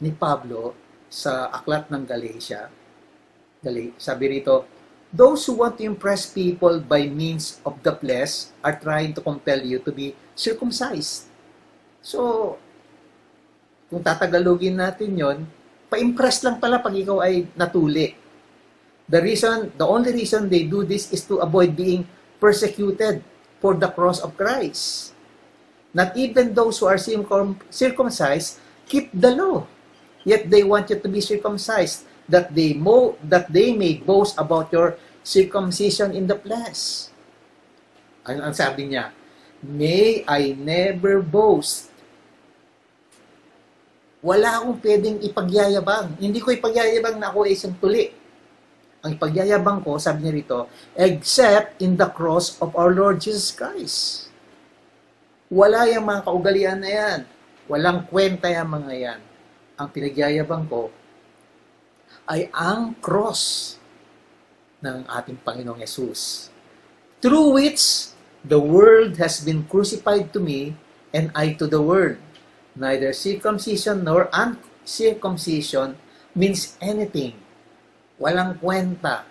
[0.00, 0.72] ni Pablo
[1.10, 2.70] sa aklat ng Galatia.
[3.60, 4.64] Gali, sabi rito,
[5.12, 9.60] those who want to impress people by means of the flesh are trying to compel
[9.60, 11.28] you to be circumcised.
[12.00, 12.56] So,
[13.92, 15.38] kung tatagalogin natin yon,
[15.90, 18.14] pa-impress lang pala pag ikaw ay natuli.
[19.10, 22.06] The reason, the only reason they do this is to avoid being
[22.38, 23.26] persecuted
[23.58, 25.12] for the cross of Christ.
[25.90, 29.66] Not even those who are circum- circumcised keep the law.
[30.22, 34.70] Yet they want you to be circumcised that they mo that they may boast about
[34.70, 34.94] your
[35.26, 37.10] circumcision in the flesh.
[38.22, 39.10] Ano ang sabi niya?
[39.60, 41.90] May I never boast.
[44.22, 46.20] Wala akong pwedeng ipagyayabang.
[46.20, 48.19] Hindi ko ipagyayabang na ako ay isang tuli.
[49.00, 50.58] Ang ipagyayabang ko, sabi niya rito,
[50.92, 54.28] except in the cross of our Lord Jesus Christ.
[55.48, 57.20] Wala yung mga kaugalian na yan.
[57.64, 59.20] Walang kwenta yung mga yan.
[59.80, 60.92] Ang pinagyayabang ko
[62.28, 63.74] ay ang cross
[64.84, 66.52] ng ating Panginoong Yesus.
[67.24, 68.12] Through which
[68.44, 70.76] the world has been crucified to me
[71.12, 72.16] and I to the world.
[72.76, 75.98] Neither circumcision nor uncircumcision
[76.32, 77.36] means anything.
[78.20, 79.24] Walang kwenta.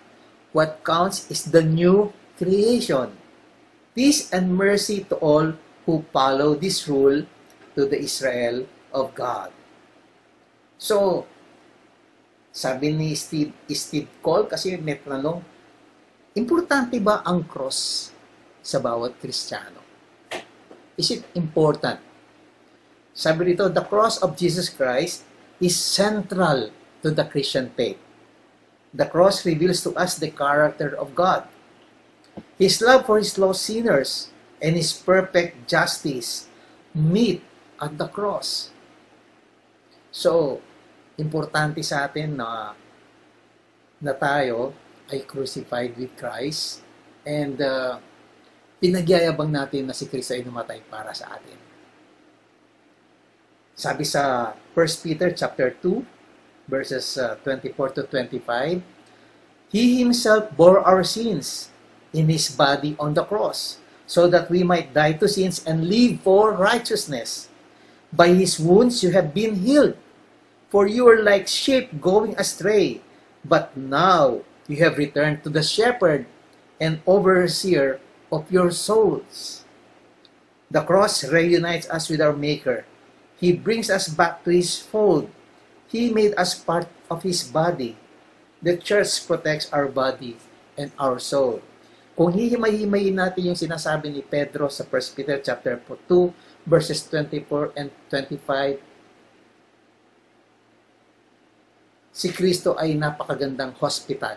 [0.50, 3.14] What counts is the new creation.
[3.94, 5.54] Peace and mercy to all
[5.86, 7.22] who follow this rule
[7.78, 9.54] to the Israel of God.
[10.74, 11.26] So,
[12.50, 15.38] sabi ni Steve, Steve Cole, kasi may tanong,
[16.34, 18.10] importante ba ang cross
[18.58, 19.78] sa bawat Kristiyano?
[20.98, 22.02] Is it important?
[23.14, 25.22] Sabi rito, the cross of Jesus Christ
[25.62, 26.74] is central
[27.04, 28.00] to the Christian faith.
[28.90, 31.46] The cross reveals to us the character of God.
[32.58, 36.50] His love for His lost sinners and His perfect justice
[36.94, 37.42] meet
[37.78, 38.74] at the cross.
[40.10, 40.58] So,
[41.14, 42.74] importante sa atin na
[44.00, 44.72] na tayo
[45.12, 46.82] ay crucified with Christ
[47.22, 48.00] and uh,
[48.80, 51.58] pinagyayabang natin na si Kristo ay namatay para sa atin.
[53.76, 56.19] Sabi sa 1 Peter chapter 2
[56.70, 58.82] verses uh, 24 to 25,
[59.68, 61.70] He himself bore our sins
[62.14, 66.20] in his body on the cross so that we might die to sins and live
[66.22, 67.48] for righteousness.
[68.12, 69.94] By his wounds you have been healed.
[70.70, 73.02] For you were like sheep going astray,
[73.44, 76.26] but now you have returned to the shepherd
[76.80, 77.98] and overseer
[78.30, 79.64] of your souls.
[80.70, 82.86] The cross reunites us with our Maker.
[83.38, 85.30] He brings us back to His fold.
[85.90, 87.98] He made us part of His body.
[88.62, 90.38] The church protects our body
[90.78, 91.58] and our soul.
[92.14, 96.06] Kung hihimay-himayin natin yung sinasabi ni Pedro sa 1 Peter chapter 2,
[96.68, 98.78] verses 24 and 25,
[102.10, 104.36] si Kristo ay napakagandang hospital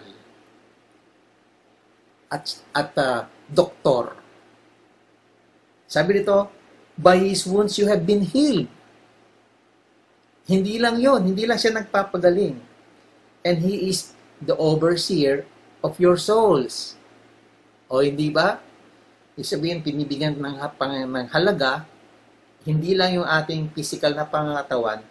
[2.31, 4.17] at at uh, doktor.
[5.85, 6.49] Sabi dito,
[6.97, 8.65] by his wounds you have been healed.
[10.43, 12.60] Hindi lang yon, hindi lang siya nagpapagaling.
[13.43, 14.12] And he is
[14.43, 15.47] the overseer
[15.84, 16.99] of your souls.
[17.88, 18.60] O hindi ba?
[19.36, 21.88] Ibig sabihin, pinibigyan ng, ng halaga,
[22.63, 25.03] hindi lang yung ating physical na pangatawan,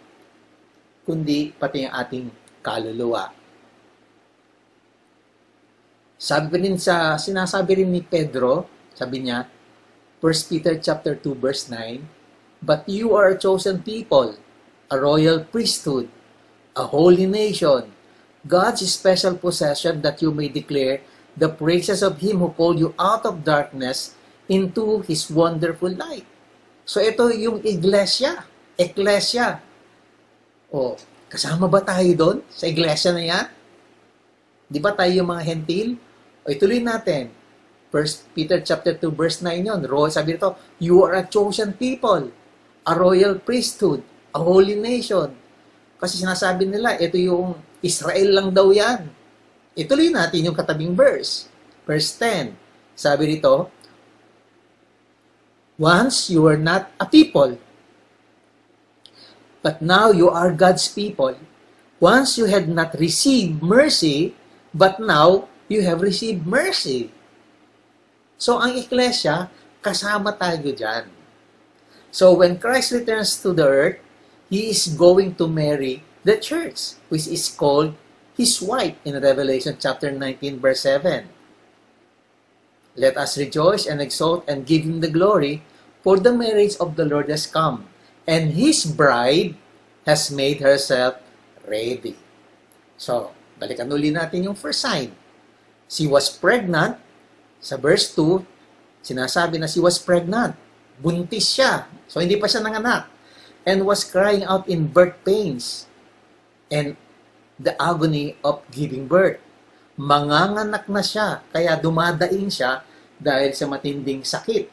[1.05, 2.25] kundi pati yung ating
[2.65, 3.29] kaluluwa.
[6.17, 8.65] Sabi rin sa, sinasabi rin ni Pedro,
[8.95, 9.45] sabi niya,
[10.23, 11.99] 1 Peter chapter 2 verse 9,
[12.63, 14.39] But you are a chosen people,
[14.93, 16.05] a royal priesthood,
[16.77, 17.89] a holy nation,
[18.45, 21.01] God's special possession that you may declare
[21.33, 24.13] the praises of Him who called you out of darkness
[24.45, 26.29] into His wonderful light.
[26.85, 28.45] So ito yung iglesia,
[28.77, 29.65] ecclesia.
[30.69, 30.93] O,
[31.25, 33.45] kasama ba tayo doon sa iglesia na yan?
[34.69, 35.97] Di ba tayo yung mga hentil?
[36.45, 37.33] O ituloy natin.
[37.89, 39.79] First Peter chapter 2 verse 9 yon.
[40.09, 42.29] Sabi nito, you are a chosen people,
[42.85, 44.01] a royal priesthood,
[44.33, 45.31] a holy nation.
[46.01, 49.07] Kasi sinasabi nila, ito yung Israel lang daw yan.
[49.77, 51.47] Ituloy natin yung katabing verse.
[51.85, 52.57] Verse 10.
[52.97, 53.69] Sabi dito,
[55.77, 57.57] Once you were not a people,
[59.65, 61.33] but now you are God's people.
[61.97, 64.35] Once you had not received mercy,
[64.75, 67.09] but now you have received mercy.
[68.37, 69.47] So, ang iglesia,
[69.79, 71.07] kasama tayo dyan.
[72.13, 73.97] So, when Christ returns to the earth,
[74.49, 77.95] He is going to marry the church, which is called
[78.35, 81.29] His wife in Revelation chapter 19, verse 7.
[82.95, 85.61] Let us rejoice and exult and give Him the glory,
[86.03, 87.87] for the marriage of the Lord has come,
[88.27, 89.55] and His bride
[90.05, 91.15] has made herself
[91.67, 92.19] ready.
[92.99, 95.15] So, balikan uli natin yung first sign.
[95.87, 96.99] She was pregnant.
[97.63, 98.43] Sa verse 2,
[99.03, 100.55] sinasabi na she was pregnant.
[100.99, 101.87] Buntis siya.
[102.11, 103.12] So, hindi pa siya nanganak.
[103.63, 105.87] And was crying out in birth pains
[106.67, 106.99] and
[107.59, 109.39] the agony of giving birth.
[109.95, 112.83] Manganganak na siya, kaya dumadaing siya
[113.21, 114.67] dahil sa matinding sakit.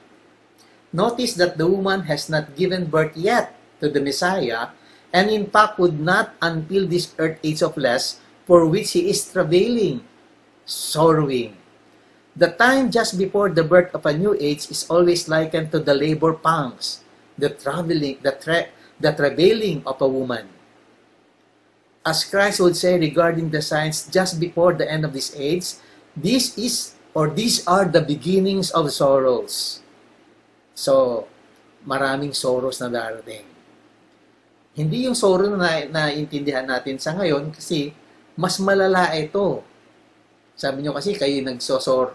[0.91, 4.75] Notice that the woman has not given birth yet to the Messiah,
[5.15, 9.23] and in fact would not until this earth age of less for which he is
[9.23, 10.03] travailing,
[10.67, 11.55] sorrowing.
[12.35, 15.95] The time just before the birth of a new age is always likened to the
[15.95, 17.05] labor pangs,
[17.39, 18.71] the traveling, the, tra-
[19.01, 20.47] the travailing of a woman.
[22.05, 25.77] As Christ would say regarding the signs just before the end of this age,
[26.17, 29.83] this is or these are the beginnings of sorrows.
[30.73, 31.27] So,
[31.85, 33.45] maraming sorrows na darating.
[34.77, 37.93] Hindi yung sorrow na naintindihan natin sa ngayon kasi
[38.39, 39.61] mas malala ito.
[40.55, 42.15] Sabi nyo kasi kayo nagsosor,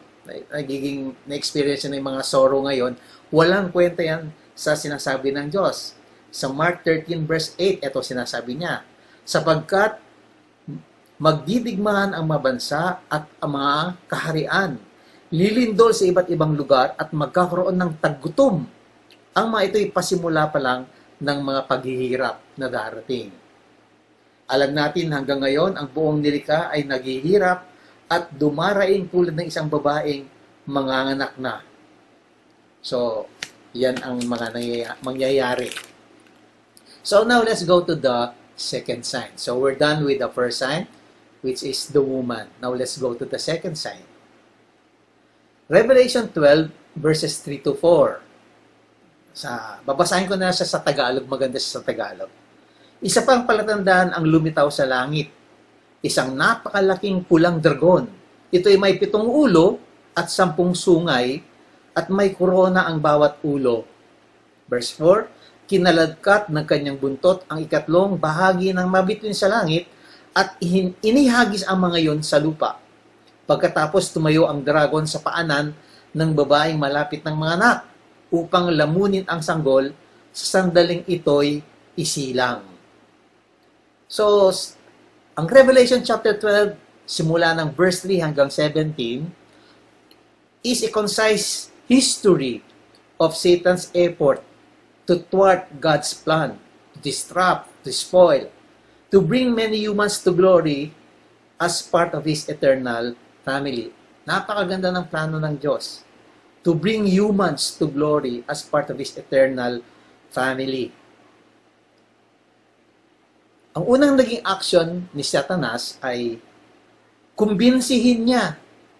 [0.50, 2.98] nagiging na-experience na yung mga sorrow ngayon,
[3.30, 5.94] walang kwenta yan sa sinasabi ng Diyos.
[6.36, 8.84] Sa Mark 13 verse 8, ito sinasabi niya,
[9.24, 10.04] sapagkat
[11.16, 13.76] magdidigmaan ang mabansa at ang mga
[14.12, 14.72] kaharian,
[15.32, 18.68] lilindol sa iba't ibang lugar at magkakaroon ng taggutom.
[19.32, 20.84] Ang mga ito'y pasimula pa lang
[21.24, 23.32] ng mga paghihirap na darating.
[24.52, 27.64] Alam natin hanggang ngayon, ang buong nilika ay naghihirap
[28.12, 30.28] at dumaraing tulad ng isang babaeng
[30.68, 31.64] manganganak na.
[32.84, 33.32] So,
[33.72, 34.52] yan ang mga
[35.00, 35.95] mangyayari.
[37.06, 39.38] So now let's go to the second sign.
[39.38, 40.90] So we're done with the first sign,
[41.46, 42.50] which is the woman.
[42.58, 44.02] Now let's go to the second sign.
[45.70, 49.38] Revelation 12 verses 3 to 4.
[49.38, 52.34] Sa babasahin ko na siya sa Tagalog, maganda siya sa Tagalog.
[53.06, 55.30] Isa pang palatandaan ang lumitaw sa langit.
[56.02, 58.10] Isang napakalaking pulang dragon.
[58.50, 59.78] Ito ay may pitong ulo
[60.18, 61.38] at sampung sungay
[61.94, 63.86] at may korona ang bawat ulo.
[64.66, 65.35] Verse 4,
[65.66, 69.90] Kinaladkat ng kanyang buntot ang ikatlong bahagi ng mabituin sa langit
[70.36, 70.54] at
[71.02, 72.78] inihagis ang mga yon sa lupa.
[73.50, 75.74] Pagkatapos tumayo ang dragon sa paanan
[76.14, 77.78] ng babaeng malapit ng mga anak
[78.30, 79.90] upang lamunin ang sanggol
[80.30, 81.66] sa sandaling ito'y
[81.98, 82.62] isilang.
[84.06, 84.52] So,
[85.34, 86.78] ang Revelation chapter 12,
[87.10, 89.26] simula ng verse 3 hanggang 17,
[90.62, 92.62] is a concise history
[93.18, 94.42] of Satan's effort
[95.06, 96.58] to thwart God's plan,
[96.94, 98.50] to disrupt, to spoil,
[99.14, 100.94] to bring many humans to glory
[101.62, 103.94] as part of His eternal family.
[104.26, 106.02] Napakaganda ng plano ng Diyos.
[106.66, 109.86] To bring humans to glory as part of His eternal
[110.34, 110.90] family.
[113.76, 116.40] Ang unang naging action ni Satanas ay
[117.36, 118.56] kumbinsihin niya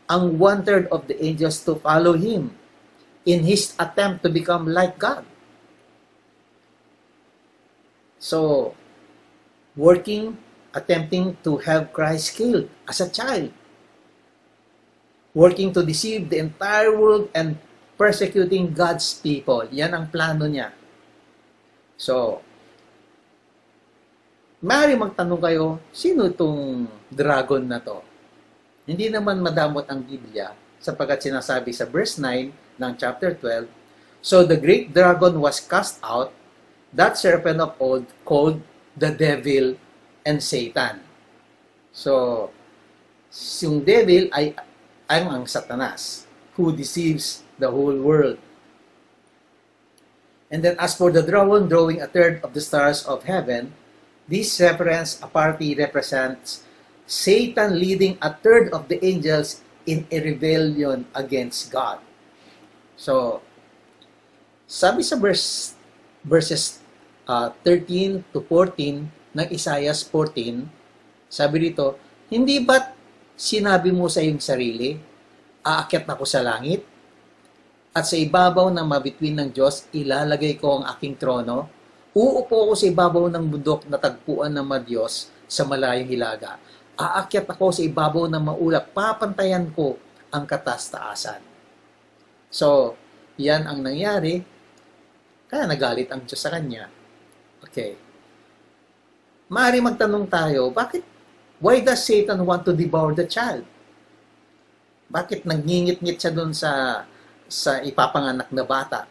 [0.06, 2.54] ang one-third of the angels to follow him
[3.26, 5.26] in his attempt to become like God.
[8.26, 8.74] So,
[9.78, 10.42] working,
[10.74, 13.54] attempting to have Christ killed as a child.
[15.38, 17.62] Working to deceive the entire world and
[18.02, 19.70] persecuting God's people.
[19.70, 20.74] Yan ang plano niya.
[22.02, 22.42] So,
[24.66, 28.02] maaari magtanong kayo, sino itong dragon na to?
[28.90, 30.50] Hindi naman madamot ang Biblia
[30.82, 33.70] sapagkat sinasabi sa verse 9 ng chapter 12,
[34.26, 36.34] So the great dragon was cast out,
[36.96, 38.64] that serpent of old called
[38.96, 39.76] the devil
[40.24, 41.04] and Satan.
[41.92, 42.50] So,
[43.60, 44.56] yung devil ay
[45.12, 46.24] ang ang satanas
[46.56, 48.40] who deceives the whole world.
[50.48, 53.76] And then as for the dragon drawing a third of the stars of heaven,
[54.32, 56.64] this reference apparently represents
[57.06, 62.00] Satan leading a third of the angels in a rebellion against God.
[62.96, 63.44] So,
[64.66, 65.76] sabi sa verse,
[66.24, 66.82] verses
[67.30, 69.06] uh, 13 to 14
[69.36, 70.66] ng Isaiah 14,
[71.28, 72.00] sabi dito,
[72.32, 72.96] hindi ba't
[73.36, 74.96] sinabi mo sa iyong sarili,
[75.66, 76.86] aakyat ako sa langit,
[77.96, 81.68] at sa ibabaw ng mabitwin ng Diyos, ilalagay ko ang aking trono,
[82.16, 86.60] uupo ako sa ibabaw ng bundok na tagpuan ng Diyos sa malayong hilaga.
[86.96, 90.00] Aakyat ako sa ibabaw ng maulap, papantayan ko
[90.32, 91.44] ang katastaasan.
[92.48, 92.96] So,
[93.36, 94.40] yan ang nangyari,
[95.52, 96.88] kaya nagalit ang Diyos sa kanya.
[97.76, 98.00] Okay.
[99.52, 101.04] Maari magtanong tayo, bakit,
[101.60, 103.68] why does Satan want to devour the child?
[105.12, 107.04] Bakit nangingit-ngit siya doon sa
[107.52, 109.04] sa ipapanganak na bata?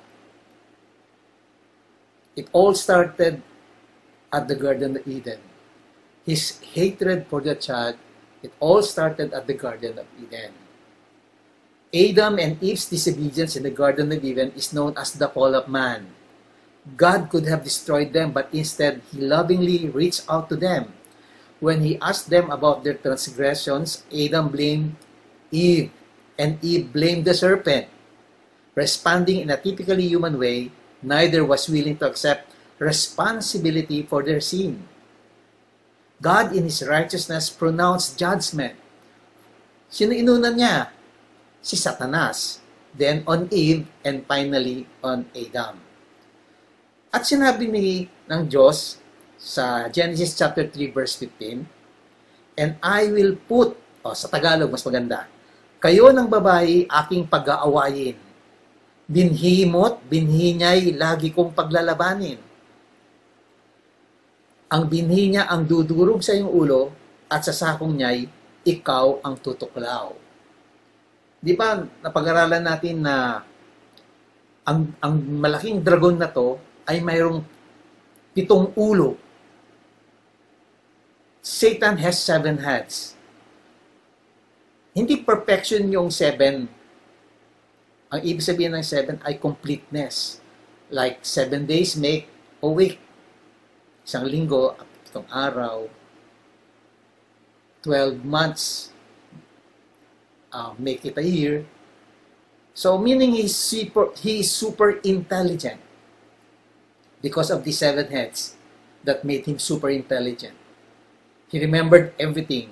[2.40, 3.44] It all started
[4.32, 5.44] at the Garden of Eden.
[6.24, 8.00] His hatred for the child,
[8.40, 10.56] it all started at the Garden of Eden.
[11.92, 15.68] Adam and Eve's disobedience in the Garden of Eden is known as the fall of
[15.68, 16.23] man.
[16.84, 20.92] God could have destroyed them, but instead, He lovingly reached out to them.
[21.56, 25.00] When He asked them about their transgressions, Adam blamed
[25.48, 25.88] Eve,
[26.36, 27.88] and Eve blamed the serpent.
[28.76, 34.84] Responding in a typically human way, neither was willing to accept responsibility for their sin.
[36.20, 38.76] God, in His righteousness, pronounced judgment.
[39.88, 40.92] Sino inunan niya?
[41.64, 42.60] Si Satanas.
[42.92, 45.80] Then on Eve, and finally on Adam.
[47.14, 48.98] At sinabi ni ng Diyos
[49.38, 51.62] sa Genesis chapter 3 verse 15,
[52.58, 55.30] And I will put, o sa Tagalog mas maganda,
[55.78, 58.18] kayo ng babae aking pag-aawayin.
[59.06, 62.40] Binhi mo't binhi niya'y lagi kong paglalabanin.
[64.74, 66.90] Ang binhi niya ang dudurog sa iyong ulo
[67.30, 68.26] at sa sakong niya'y
[68.66, 70.10] ikaw ang tutuklaw.
[71.38, 73.38] Di ba napag-aralan natin na
[74.66, 77.44] ang, ang malaking dragon na to ay mayroong
[78.36, 79.16] pitong ulo.
[81.44, 83.14] Satan has seven heads.
[84.96, 86.70] Hindi perfection yung seven.
[88.08, 90.40] Ang ibig sabihin ng seven ay completeness.
[90.88, 92.30] Like seven days make
[92.62, 93.00] a week.
[94.04, 94.76] Isang linggo,
[95.08, 95.88] itong araw.
[97.84, 98.94] 12 months
[100.48, 101.68] uh, make it a year.
[102.72, 105.84] So meaning he's super, he is super intelligent
[107.24, 108.52] because of the seven heads
[109.00, 110.52] that made him super intelligent.
[111.48, 112.68] He remembered everything.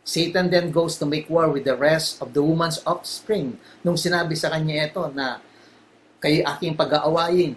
[0.00, 3.60] Satan then goes to make war with the rest of the woman's offspring.
[3.84, 5.44] Nung sinabi sa kanya ito na
[6.16, 7.52] kayo aking pag-aawayin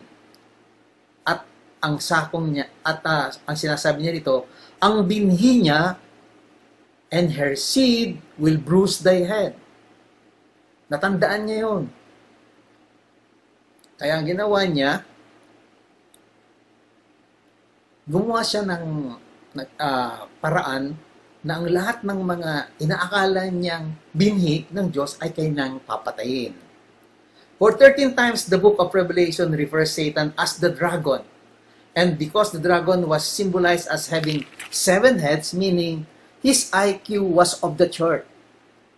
[1.23, 1.47] at
[1.79, 4.51] ang sakong niya at uh, ang sinasabi niya dito,
[4.83, 5.95] ang binhi niya
[7.07, 9.55] and her seed will bruise thy head.
[10.91, 11.83] Natandaan niya yon.
[13.95, 15.05] Kaya ang ginawa niya,
[18.09, 19.13] gumawa siya ng
[19.77, 20.97] uh, paraan
[21.45, 22.51] na ang lahat ng mga
[22.81, 26.57] inaakala niyang binhi ng Diyos ay kanyang papatayin.
[27.61, 31.21] For 13 times, the book of Revelation refers Satan as the dragon.
[31.93, 36.09] And because the dragon was symbolized as having seven heads, meaning
[36.41, 38.25] his IQ was of the chart,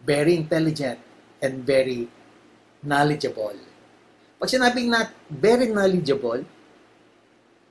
[0.06, 1.02] very intelligent
[1.42, 2.08] and very
[2.80, 3.58] knowledgeable.
[4.40, 6.46] Pag sinabing na very knowledgeable,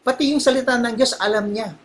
[0.01, 1.77] pati yung salita ng Diyos, alam niya.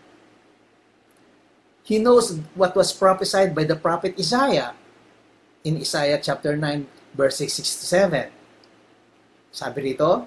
[1.85, 4.73] He knows what was prophesied by the prophet Isaiah
[5.65, 8.29] in Isaiah chapter 9, verse 6 to 7.
[9.53, 10.25] Sabi rito,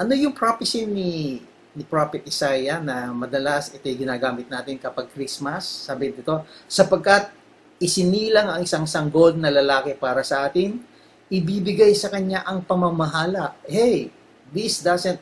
[0.00, 1.44] ano yung prophecy ni,
[1.76, 5.66] ni Prophet Isaiah na madalas ito ginagamit natin kapag Christmas?
[5.66, 7.30] Sabi dito, sapagkat
[7.76, 10.80] isinilang ang isang sanggol na lalaki para sa atin,
[11.28, 13.56] ibibigay sa kanya ang pamamahala.
[13.68, 14.08] Hey,
[14.52, 15.20] this doesn't,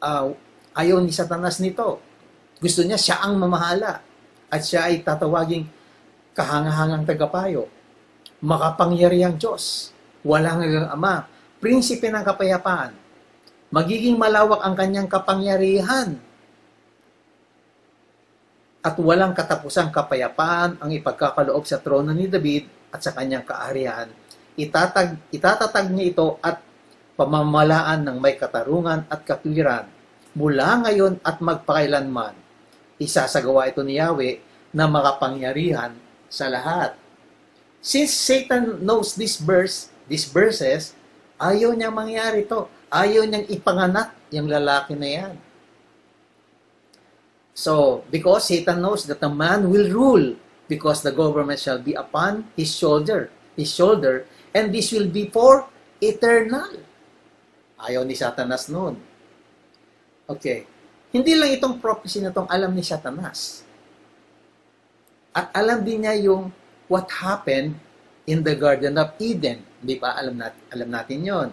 [0.00, 0.32] uh,
[0.74, 2.00] ayaw ni Satanas nito.
[2.60, 4.04] Gusto niya siya ang mamahala
[4.50, 5.64] at siya ay tatawaging
[6.36, 7.68] kahangahangang tagapayo,
[8.44, 9.94] makapangyarihang Diyos,
[10.24, 11.24] walang hanggang Ama,
[11.60, 12.92] prinsipe ng kapayapaan,
[13.72, 16.20] magiging malawak ang kanyang kapangyarihan
[18.80, 24.08] at walang katapusang kapayapaan ang ipagkakaloob sa trono ni David at sa kanyang kaarihan.
[24.56, 26.64] Itatag, itatatag niya ito at
[27.20, 29.84] pamamalaan ng may katarungan at katwiran
[30.32, 32.32] mula ngayon at magpakailanman
[32.96, 34.40] isasagawa ito ni Yahweh
[34.72, 35.92] na makapangyarihan
[36.32, 36.96] sa lahat.
[37.80, 40.92] Since Satan knows this verse, these verses,
[41.40, 42.68] ayaw niya mangyari to.
[42.92, 45.34] Ayaw niyang ipanganak yung lalaki na yan.
[47.56, 50.36] So, because Satan knows that a man will rule
[50.68, 55.66] because the government shall be upon his shoulder, his shoulder, and this will be for
[55.98, 56.68] eternal.
[57.80, 59.00] Ayaw ni Satanas noon.
[60.28, 60.68] Okay.
[61.10, 63.66] Hindi lang itong prophecy na itong alam ni Satanas.
[65.34, 66.54] At alam din niya yung
[66.86, 67.78] what happened
[68.28, 69.66] in the Garden of Eden.
[69.82, 71.48] Hindi pa alam natin, alam natin yon.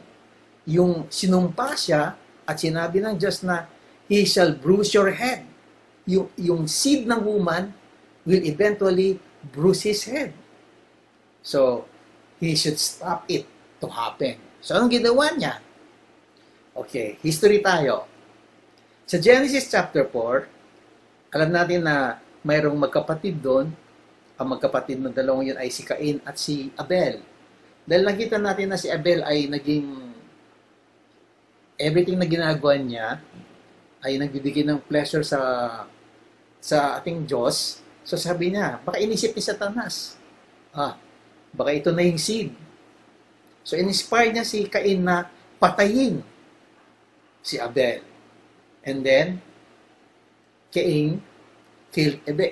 [0.68, 2.14] Yung sinumpa siya
[2.46, 3.66] at sinabi ng Diyos na
[4.08, 5.44] He shall bruise your head.
[6.08, 7.76] Yung, yung seed ng woman
[8.24, 9.20] will eventually
[9.52, 10.32] bruise his head.
[11.44, 11.88] So,
[12.40, 13.44] he should stop it
[13.84, 14.40] to happen.
[14.64, 15.60] So, anong ginawa niya?
[16.78, 18.06] Okay, history tayo.
[19.10, 23.74] Sa Genesis chapter 4, alam natin na mayroong magkapatid doon.
[24.38, 27.26] Ang magkapatid ng dalawang yun ay si Cain at si Abel.
[27.82, 29.90] Dahil nakita natin na si Abel ay naging
[31.82, 33.26] everything na ginagawa niya
[34.06, 35.42] ay nagbibigay ng pleasure sa
[36.62, 37.82] sa ating Diyos.
[38.06, 40.14] So sabi niya, baka inisip ni Satanas.
[40.70, 40.94] Ah,
[41.58, 42.54] baka ito na yung seed.
[43.66, 45.26] So inspire niya si Cain na
[45.58, 46.37] patayin
[47.48, 48.04] si Abel.
[48.84, 49.40] And then,
[50.76, 51.24] Cain
[51.96, 52.52] killed Abel,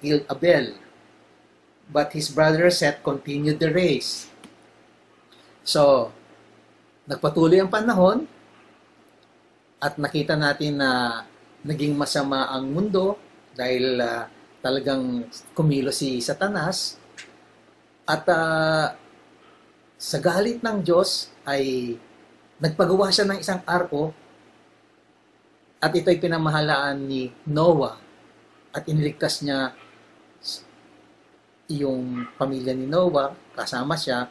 [0.00, 0.72] killed Abel.
[1.92, 4.32] But his brother Seth continued the race.
[5.60, 6.08] So,
[7.04, 8.24] nagpatuloy ang panahon
[9.76, 11.22] at nakita natin na
[11.60, 13.20] naging masama ang mundo
[13.52, 14.24] dahil uh,
[14.64, 16.96] talagang kumilo si Satanas
[18.06, 18.94] at uh,
[19.98, 21.94] sa galit ng Diyos ay
[22.62, 24.14] nagpagawa siya ng isang arko
[25.82, 27.98] at ito'y pinamahalaan ni Noah
[28.70, 29.74] at iniligtas niya
[31.66, 34.30] yung pamilya ni Noah, kasama siya.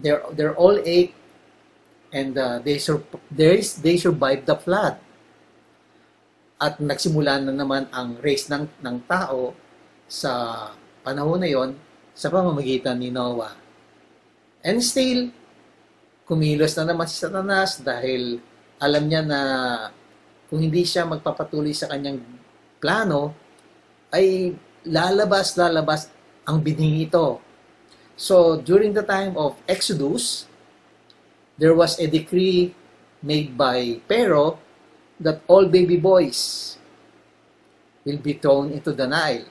[0.00, 1.12] They're, they're all eight
[2.08, 4.96] and uh, they, sur- they, they survived the flood.
[6.58, 9.54] At nagsimula na naman ang race ng, ng tao
[10.08, 10.64] sa
[11.04, 11.70] panahon na yon
[12.16, 13.54] sa pamamagitan ni Noah.
[14.64, 15.30] And still,
[16.26, 18.42] kumilos na naman si Satanas dahil
[18.82, 19.40] alam niya na
[20.48, 22.24] kung hindi siya magpapatuloy sa kanyang
[22.80, 23.36] plano,
[24.08, 24.56] ay
[24.88, 26.08] lalabas, lalabas
[26.48, 27.40] ang binhi ito.
[28.18, 30.48] So, during the time of Exodus,
[31.60, 32.72] there was a decree
[33.20, 34.58] made by Pharaoh
[35.20, 36.74] that all baby boys
[38.06, 39.46] will be thrown into the Nile.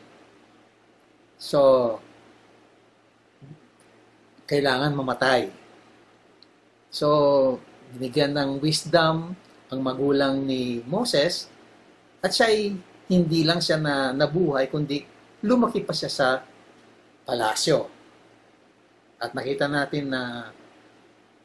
[1.38, 2.02] So,
[4.50, 5.54] kailangan mamatay.
[6.90, 7.60] So,
[7.94, 9.38] binigyan ng wisdom
[9.68, 11.52] ang magulang ni Moses
[12.24, 12.76] at siya ay
[13.08, 15.04] hindi lang siya na nabuhay kundi
[15.44, 16.28] lumaki pa siya sa
[17.28, 17.88] palasyo.
[19.18, 20.52] At nakita natin na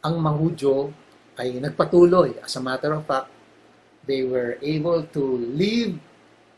[0.03, 0.91] ang Mahudyo
[1.39, 2.39] ay nagpatuloy.
[2.43, 3.31] As a matter of fact,
[4.05, 5.23] they were able to
[5.55, 5.97] leave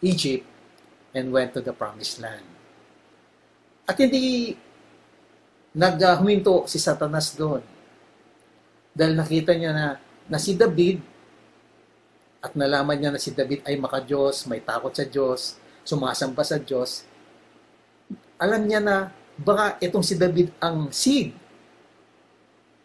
[0.00, 0.44] Egypt
[1.14, 2.44] and went to the promised land.
[3.84, 4.56] At hindi
[5.76, 7.62] naghuminto si Satanas doon.
[8.94, 9.86] Dahil nakita niya na,
[10.30, 11.13] na si David
[12.44, 17.08] at nalaman niya na si David ay makadiyos, may takot sa Diyos, sumasamba sa Diyos,
[18.36, 19.08] alam niya na
[19.40, 21.32] baka itong si David ang seed.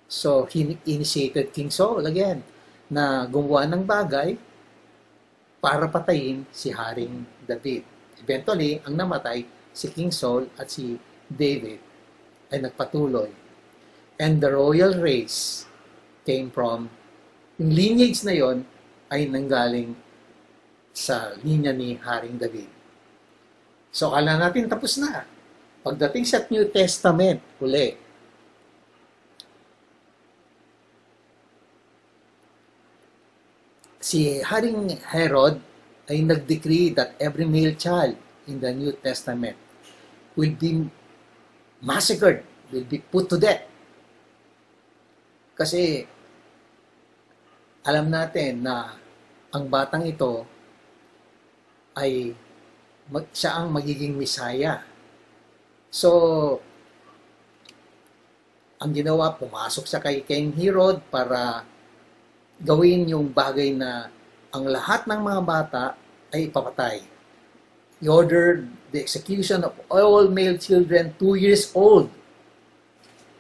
[0.08, 2.40] So, he initiated King Saul again
[2.88, 4.40] na gumawa ng bagay
[5.60, 7.84] para patayin si Haring David.
[8.24, 9.44] Eventually, ang namatay
[9.76, 10.96] si King Saul at si
[11.28, 11.84] David
[12.50, 13.30] ay nagpatuloy.
[14.18, 15.70] And the royal race
[16.24, 16.90] came from,
[17.60, 18.64] yung lineage na yon
[19.10, 19.98] ay nanggaling
[20.94, 22.70] sa linya ni Haring David.
[23.90, 25.26] So, kala natin tapos na.
[25.82, 27.98] Pagdating sa New Testament, uli,
[33.98, 35.58] si Haring Herod
[36.10, 38.18] ay nag-decree that every male child
[38.50, 39.54] in the New Testament
[40.34, 40.90] will be
[41.82, 42.42] massacred,
[42.74, 43.66] will be put to death.
[45.54, 46.08] Kasi
[47.90, 48.94] alam natin na
[49.50, 50.46] ang batang ito
[51.98, 52.38] ay
[53.10, 54.86] mag, siya ang magiging misaya.
[55.90, 56.10] So,
[58.78, 61.66] ang ginawa, pumasok siya kay King Herod para
[62.62, 64.14] gawin yung bagay na
[64.54, 65.84] ang lahat ng mga bata
[66.30, 67.02] ay ipapatay.
[68.00, 72.14] He ordered the execution of all male children two years old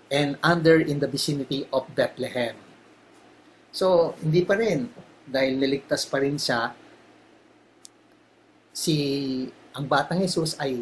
[0.09, 2.57] and under in the vicinity of Bethlehem.
[3.69, 4.89] So, hindi pa rin,
[5.29, 6.73] dahil niligtas pa rin siya,
[8.73, 8.95] si
[9.75, 10.81] ang batang Jesus ay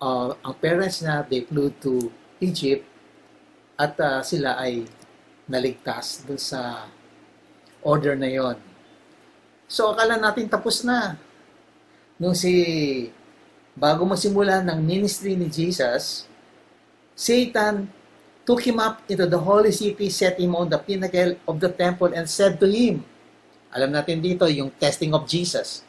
[0.00, 2.08] uh, ang parents niya, they flew to
[2.38, 2.86] Egypt
[3.80, 4.86] at uh, sila ay
[5.50, 6.86] naligtas dun sa
[7.82, 8.56] order na yon.
[9.70, 11.16] So, akala natin tapos na.
[12.20, 12.52] Nung si,
[13.72, 16.28] bago magsimula ng ministry ni Jesus,
[17.16, 17.88] Satan
[18.50, 22.10] took him up into the holy city, set him on the pinnacle of the temple,
[22.10, 23.06] and said to him,
[23.70, 25.86] alam natin dito yung testing of Jesus,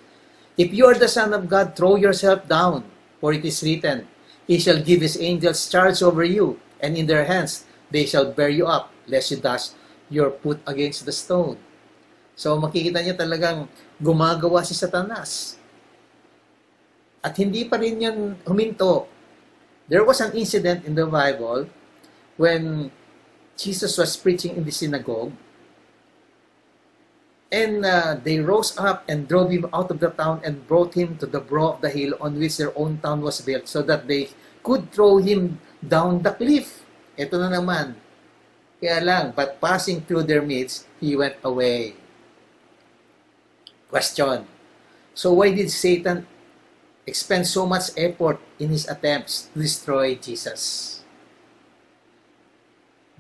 [0.62, 2.86] If you are the Son of God, throw yourself down,
[3.18, 4.06] for it is written,
[4.46, 8.54] He shall give His angels charge over you, and in their hands they shall bear
[8.54, 9.74] you up, lest you dash
[10.12, 11.58] your foot against the stone.
[12.38, 15.58] So makikita niyo talagang gumagawa si Satanas.
[17.26, 19.10] At hindi pa rin yan huminto.
[19.88, 21.66] There was an incident in the Bible
[22.38, 22.92] when
[23.58, 25.34] Jesus was preaching in the synagogue
[27.52, 31.18] and uh, they rose up and drove him out of the town and brought him
[31.20, 34.08] to the brow of the hill on which their own town was built so that
[34.08, 34.30] they
[34.64, 36.88] could throw him down the cliff.
[37.20, 38.00] Ito na naman.
[38.80, 41.94] Kaya lang, but passing through their midst, he went away.
[43.92, 44.48] Question.
[45.14, 46.26] So why did Satan
[47.06, 51.01] expend so much effort in his attempts to destroy Jesus?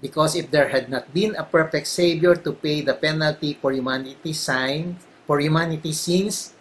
[0.02, 4.42] Because if there had not been a perfect Savior to pay the penalty for humanity's
[4.42, 4.98] sin,
[5.30, 6.54] for humanity's sins,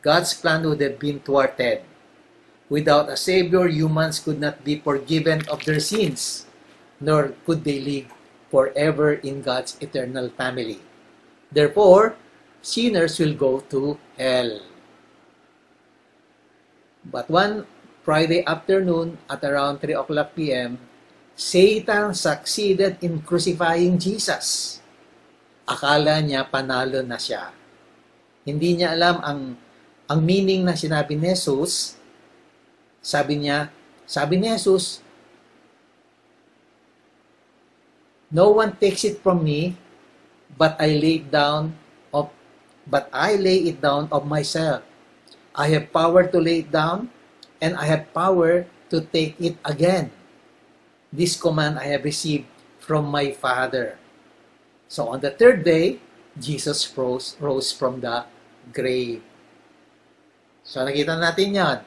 [0.00, 1.84] God's plan would have been thwarted.
[2.72, 6.48] Without a Savior, humans could not be forgiven of their sins,
[6.98, 8.08] nor could they live
[8.50, 10.80] forever in God's eternal family.
[11.52, 12.16] Therefore,
[12.64, 14.60] sinners will go to hell.
[17.04, 17.66] But one
[18.02, 20.80] Friday afternoon at around 3 o'clock p.m.,
[21.42, 24.78] Satan succeeded in crucifying Jesus.
[25.66, 27.50] Akala niya panalo na siya.
[28.46, 29.40] Hindi niya alam ang
[30.06, 31.98] ang meaning na sinabi ni Jesus.
[33.02, 33.74] Sabi niya,
[34.06, 35.02] sabi ni Jesus,
[38.30, 39.74] No one takes it from me,
[40.54, 41.74] but I lay it down
[42.14, 42.30] of
[42.86, 44.86] but I lay it down of myself.
[45.58, 47.10] I have power to lay it down,
[47.58, 48.64] and I have power
[48.94, 50.14] to take it again.
[51.12, 52.48] This command I have received
[52.80, 54.00] from my Father.
[54.88, 56.00] So on the third day,
[56.40, 58.24] Jesus rose, rose from the
[58.72, 59.20] grave.
[60.64, 61.78] So nakita natin yan.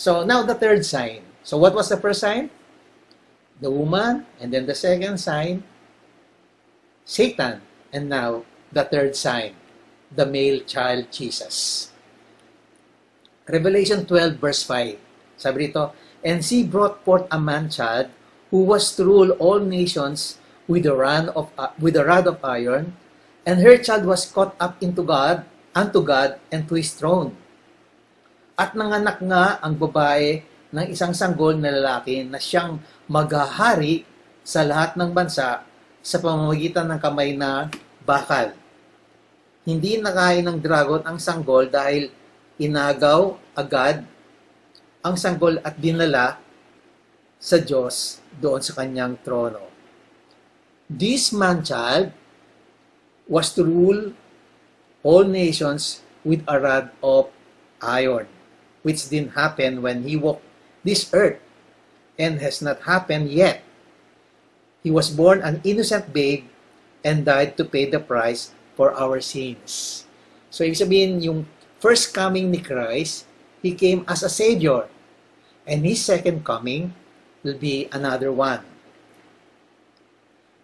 [0.00, 1.20] So now the third sign.
[1.44, 2.48] So what was the first sign?
[3.60, 5.62] The woman, and then the second sign,
[7.04, 7.60] Satan,
[7.92, 9.54] and now the third sign,
[10.08, 11.90] the male child Jesus.
[13.44, 14.96] Revelation 12 verse 5.
[15.36, 15.92] Sabi rito,
[16.24, 18.08] And she brought forth a man-child
[18.54, 20.38] who was to rule all nations
[20.70, 22.94] with a rod of uh, with a rod of iron,
[23.42, 25.42] and her child was caught up into God,
[25.74, 27.34] unto God, and to his throne.
[28.54, 32.78] At nanganak nga ang babae ng isang sanggol na lalaki na siyang
[33.10, 34.06] maghahari
[34.46, 35.66] sa lahat ng bansa
[35.98, 37.66] sa pamamagitan ng kamay na
[38.06, 38.54] bakal.
[39.66, 42.06] Hindi nakain ng dragon ang sanggol dahil
[42.62, 44.06] inagaw agad
[45.02, 46.38] ang sanggol at dinala
[47.42, 49.62] sa Diyos doon sa kanyang trono.
[50.88, 52.12] This man-child
[53.28, 54.12] was to rule
[55.02, 57.28] all nations with a rod of
[57.80, 58.28] iron,
[58.82, 60.44] which didn't happen when he walked
[60.84, 61.40] this earth
[62.18, 63.64] and has not happened yet.
[64.84, 66.44] He was born an innocent babe
[67.04, 70.04] and died to pay the price for our sins.
[70.52, 71.48] So, ibig sabihin, yung
[71.80, 73.28] first coming ni Christ,
[73.64, 74.88] He came as a Savior.
[75.64, 76.92] And His second coming
[77.44, 78.64] will be another one.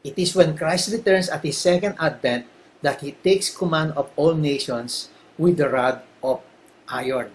[0.00, 2.48] It is when Christ returns at his second advent
[2.80, 6.40] that he takes command of all nations with the rod of
[6.88, 7.28] iron.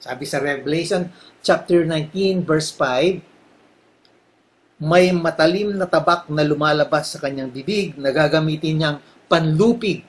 [0.00, 1.12] Sabi sa Revelation
[1.44, 3.20] chapter 19 verse 5,
[4.80, 10.06] may matalim na tabak na lumalabas sa kanyang bibig na gagamitin niyang panlupig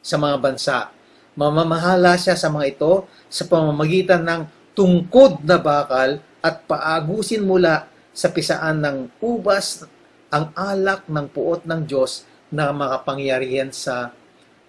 [0.00, 0.88] sa mga bansa.
[1.34, 4.42] Mamamahala siya sa mga ito sa pamamagitan ng
[4.78, 9.86] tungkod na bakal at paagusin mula sa pisaan ng ubas
[10.30, 14.14] ang alak ng puot ng Diyos na makapangyarihan sa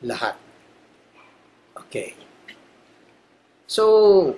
[0.01, 0.37] lahat.
[1.77, 2.17] Okay.
[3.65, 4.37] So,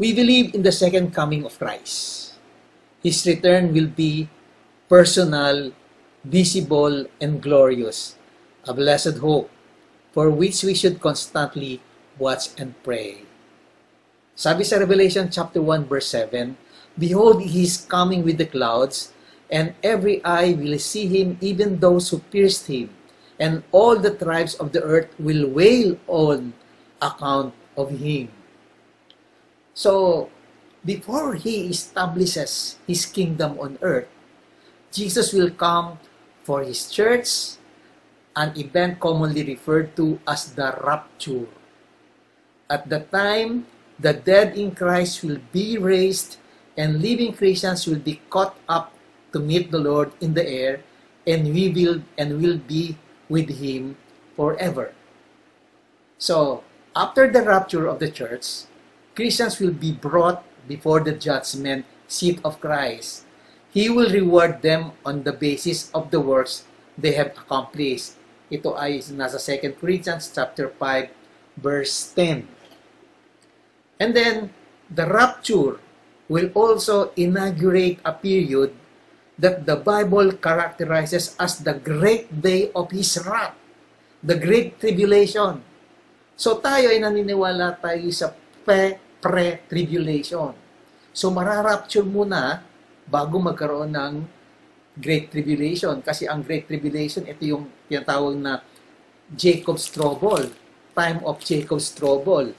[0.00, 2.32] we believe in the second coming of Christ.
[3.00, 4.28] His return will be
[4.88, 5.72] personal,
[6.24, 8.16] visible, and glorious.
[8.68, 9.48] A blessed hope
[10.12, 11.80] for which we should constantly
[12.20, 13.24] watch and pray.
[14.36, 16.56] Sabi sa Revelation chapter 1 verse 7,
[16.98, 19.12] Behold, he is coming with the clouds,
[19.50, 22.90] and every eye will see him, even those who pierced him,
[23.38, 26.52] and all the tribes of the earth will wail on
[27.00, 28.28] account of him.
[29.74, 30.28] So,
[30.84, 34.08] before he establishes his kingdom on earth,
[34.92, 35.98] Jesus will come
[36.42, 37.56] for his church,
[38.34, 41.46] an event commonly referred to as the rapture.
[42.68, 43.66] At the time,
[43.98, 46.39] the dead in Christ will be raised
[46.76, 48.92] and living Christians will be caught up
[49.32, 50.82] to meet the Lord in the air
[51.26, 52.96] and we will and will be
[53.28, 53.96] with him
[54.36, 54.92] forever.
[56.18, 56.64] So,
[56.94, 58.66] after the rapture of the church,
[59.14, 63.24] Christians will be brought before the judgment seat of Christ.
[63.70, 66.64] He will reward them on the basis of the works
[66.98, 68.18] they have accomplished.
[68.50, 71.08] Ito ay nasa 2 Corinthians chapter 5
[71.62, 72.48] verse 10.
[74.02, 74.50] And then
[74.90, 75.78] the rapture
[76.30, 78.70] will also inaugurate a period
[79.34, 83.58] that the Bible characterizes as the great day of his wrath,
[84.22, 85.58] the great tribulation.
[86.38, 88.30] So tayo ay naniniwala tayo sa
[88.62, 90.54] pre-tribulation.
[91.10, 92.62] So mararapture muna
[93.10, 94.14] bago magkaroon ng
[94.94, 95.98] Great Tribulation.
[96.04, 98.62] Kasi ang Great Tribulation, ito yung tinatawag na
[99.34, 100.54] Jacob's Trouble.
[100.94, 102.54] Time of Jacob's Trouble.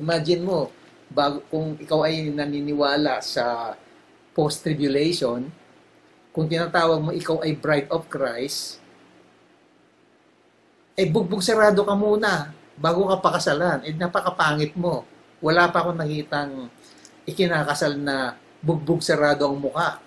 [0.00, 0.72] Imagine mo,
[1.12, 3.76] bago, kung ikaw ay naniniwala sa
[4.32, 5.52] post-tribulation,
[6.32, 8.80] kung tinatawag mo ikaw ay bride of Christ,
[10.96, 13.84] eh bugbog sarado ka muna bago ka pakasalan.
[13.84, 15.04] Eh napakapangit mo.
[15.44, 16.72] Wala pa akong nakitang
[17.28, 20.00] ikinakasal na bugbog sarado ang muka.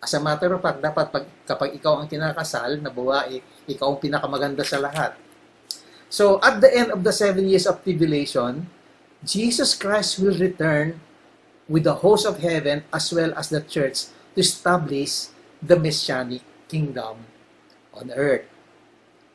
[0.00, 3.38] As a matter of fact, dapat pag, kapag ikaw ang kinakasal na babae,
[3.68, 5.12] ikaw ang pinakamaganda sa lahat.
[6.08, 8.64] So, at the end of the seven years of tribulation,
[9.20, 10.96] Jesus Christ will return
[11.68, 15.28] with the host of heaven as well as the church to establish
[15.60, 16.40] the messianic
[16.72, 17.28] kingdom
[17.92, 18.48] on earth.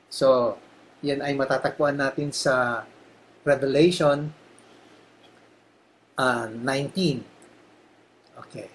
[0.10, 0.58] So,
[1.06, 2.82] yan ay matatagpuan natin sa
[3.46, 4.34] Revelation
[6.18, 8.42] uh, 19.
[8.42, 8.68] Okay.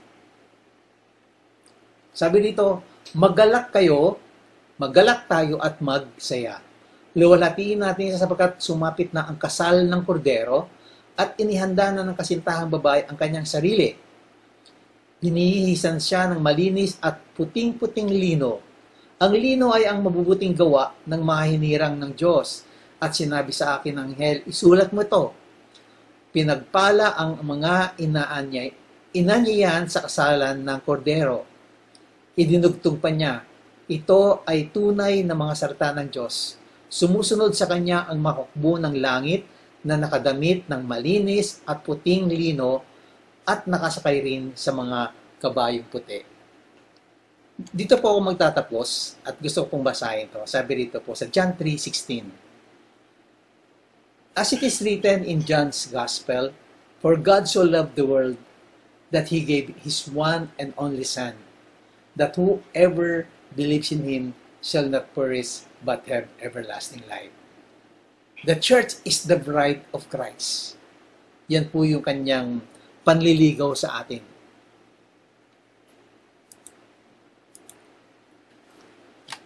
[2.14, 2.86] Sabi dito,
[3.18, 4.14] magalak kayo,
[4.78, 6.62] magalak tayo at magsaya.
[7.18, 10.70] Luwalatiin natin sapagkat sumapit na ang kasal ng kordero
[11.20, 13.92] at inihanda na ng kasintahang babae ang kanyang sarili.
[15.20, 18.64] Hinihisan siya ng malinis at puting-puting lino.
[19.20, 22.64] Ang lino ay ang mabubuting gawa ng mga hinirang ng Diyos.
[22.96, 25.36] At sinabi sa akin ng anghel, isulat mo ito.
[26.32, 28.72] Pinagpala ang mga inaanyay,
[29.12, 31.50] inanyayan sa kasalan ng kordero
[32.40, 33.44] idinugtong pa niya,
[33.84, 36.56] ito ay tunay na mga salita ng Diyos.
[36.88, 39.44] Sumusunod sa kanya ang makukbo ng langit
[39.84, 42.84] na nakadamit ng malinis at puting lino
[43.48, 46.20] at nakasakay rin sa mga kabayong puti.
[47.60, 50.40] Dito po ako magtatapos at gusto ko pong basahin to.
[50.48, 56.52] Sabi rito po sa John 3.16 As it is written in John's Gospel,
[57.00, 58.36] For God so loved the world
[59.08, 61.32] that He gave His one and only Son,
[62.12, 63.24] that whoever
[63.56, 67.32] believes in him shall not perish but have everlasting life.
[68.40, 70.80] The church is the bride of Christ.
[71.52, 72.64] Yan po yung kanyang
[73.04, 74.24] panliligaw sa atin.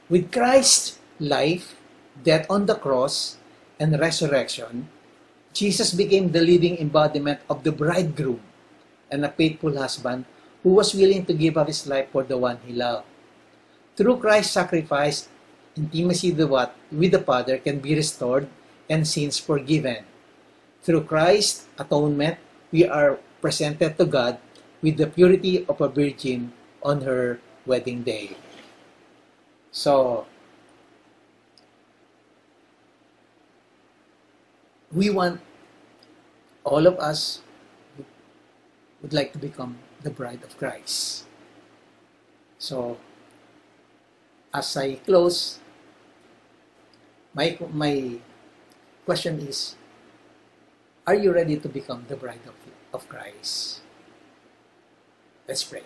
[0.06, 1.74] With Christ's life,
[2.22, 3.34] death on the cross,
[3.82, 4.86] and resurrection,
[5.50, 8.38] Jesus became the living embodiment of the bridegroom
[9.10, 10.22] and a faithful husband
[10.62, 13.10] who was willing to give up his life for the one he loved.
[13.98, 15.26] Through Christ's sacrifice,
[15.74, 18.46] intimacy with the Father can be restored
[18.88, 20.04] and sins forgiven.
[20.82, 22.38] Through Christ's atonement,
[22.72, 24.38] we are presented to God
[24.82, 28.36] with the purity of a virgin on her wedding day.
[29.72, 30.26] So,
[34.92, 35.40] we want
[36.62, 37.40] all of us
[39.02, 41.24] would like to become the bride of Christ.
[42.58, 42.96] So,
[44.52, 45.58] as I close,
[47.34, 48.20] my my
[49.04, 49.76] question is,
[51.04, 52.56] are you ready to become the bride of,
[52.96, 53.84] of Christ?
[55.44, 55.84] Let's pray.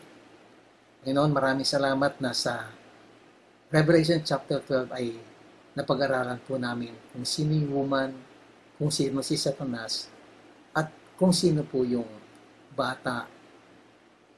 [1.03, 2.71] Ngayon, maraming salamat na sa
[3.75, 5.19] Revelation chapter 12 ay
[5.75, 8.15] napag-aralan po namin kung sino yung woman,
[8.79, 10.07] kung sino si Satanas,
[10.71, 10.89] at
[11.19, 12.07] kung sino po yung
[12.71, 13.27] bata,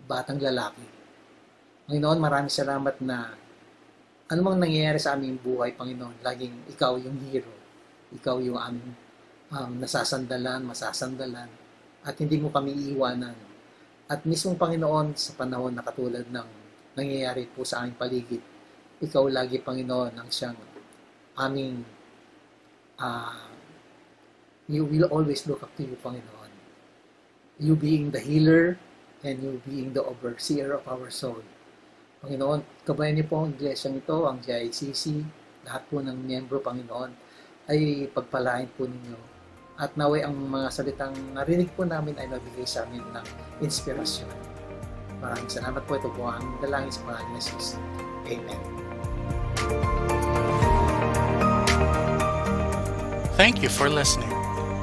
[0.08, 0.84] batang lalaki.
[1.84, 3.36] Panginoon, maraming salamat na
[4.32, 7.59] anumang nangyayari sa aming buhay, Panginoon, laging ikaw yung hero.
[8.14, 8.90] Ikaw yung aming
[9.54, 11.50] um, nasasandalan, masasandalan,
[12.06, 13.36] at hindi mo kami iiwanan.
[14.10, 16.48] At mismong Panginoon, sa panahon na katulad ng
[16.98, 18.42] nangyayari po sa aming paligid,
[19.00, 20.58] ikaw lagi, Panginoon, ang siyang
[21.38, 21.86] aming
[23.00, 23.50] uh,
[24.70, 26.52] you will always look up to you, Panginoon.
[27.58, 28.78] You being the healer
[29.26, 31.42] and you being the overseer of our soul.
[32.22, 35.24] Panginoon, kabayan niyo po ang iglesyang ito, ang GICC,
[35.64, 37.10] lahat po ng miyembro, Panginoon,
[37.70, 39.14] ay pagpalain po ninyo.
[39.80, 43.26] At naway ang mga salitang narinig po namin ay mabigay sa amin ng
[43.64, 44.28] inspirasyon.
[45.22, 45.96] Maraming salamat po.
[45.96, 47.40] Ito po ang dalangin sa pangalan ni.
[48.36, 48.60] Amen.
[53.40, 54.28] Thank you for listening.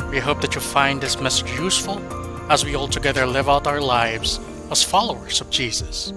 [0.09, 2.01] We hope that you find this message useful
[2.49, 4.39] as we all together live out our lives
[4.71, 6.13] as followers of Jesus.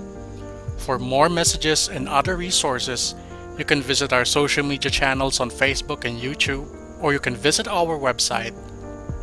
[0.78, 3.14] For more messages and other resources,
[3.58, 6.68] you can visit our social media channels on Facebook and YouTube,
[7.00, 8.54] or you can visit our website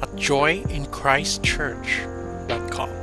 [0.01, 2.97] at joyinchristchurch.com.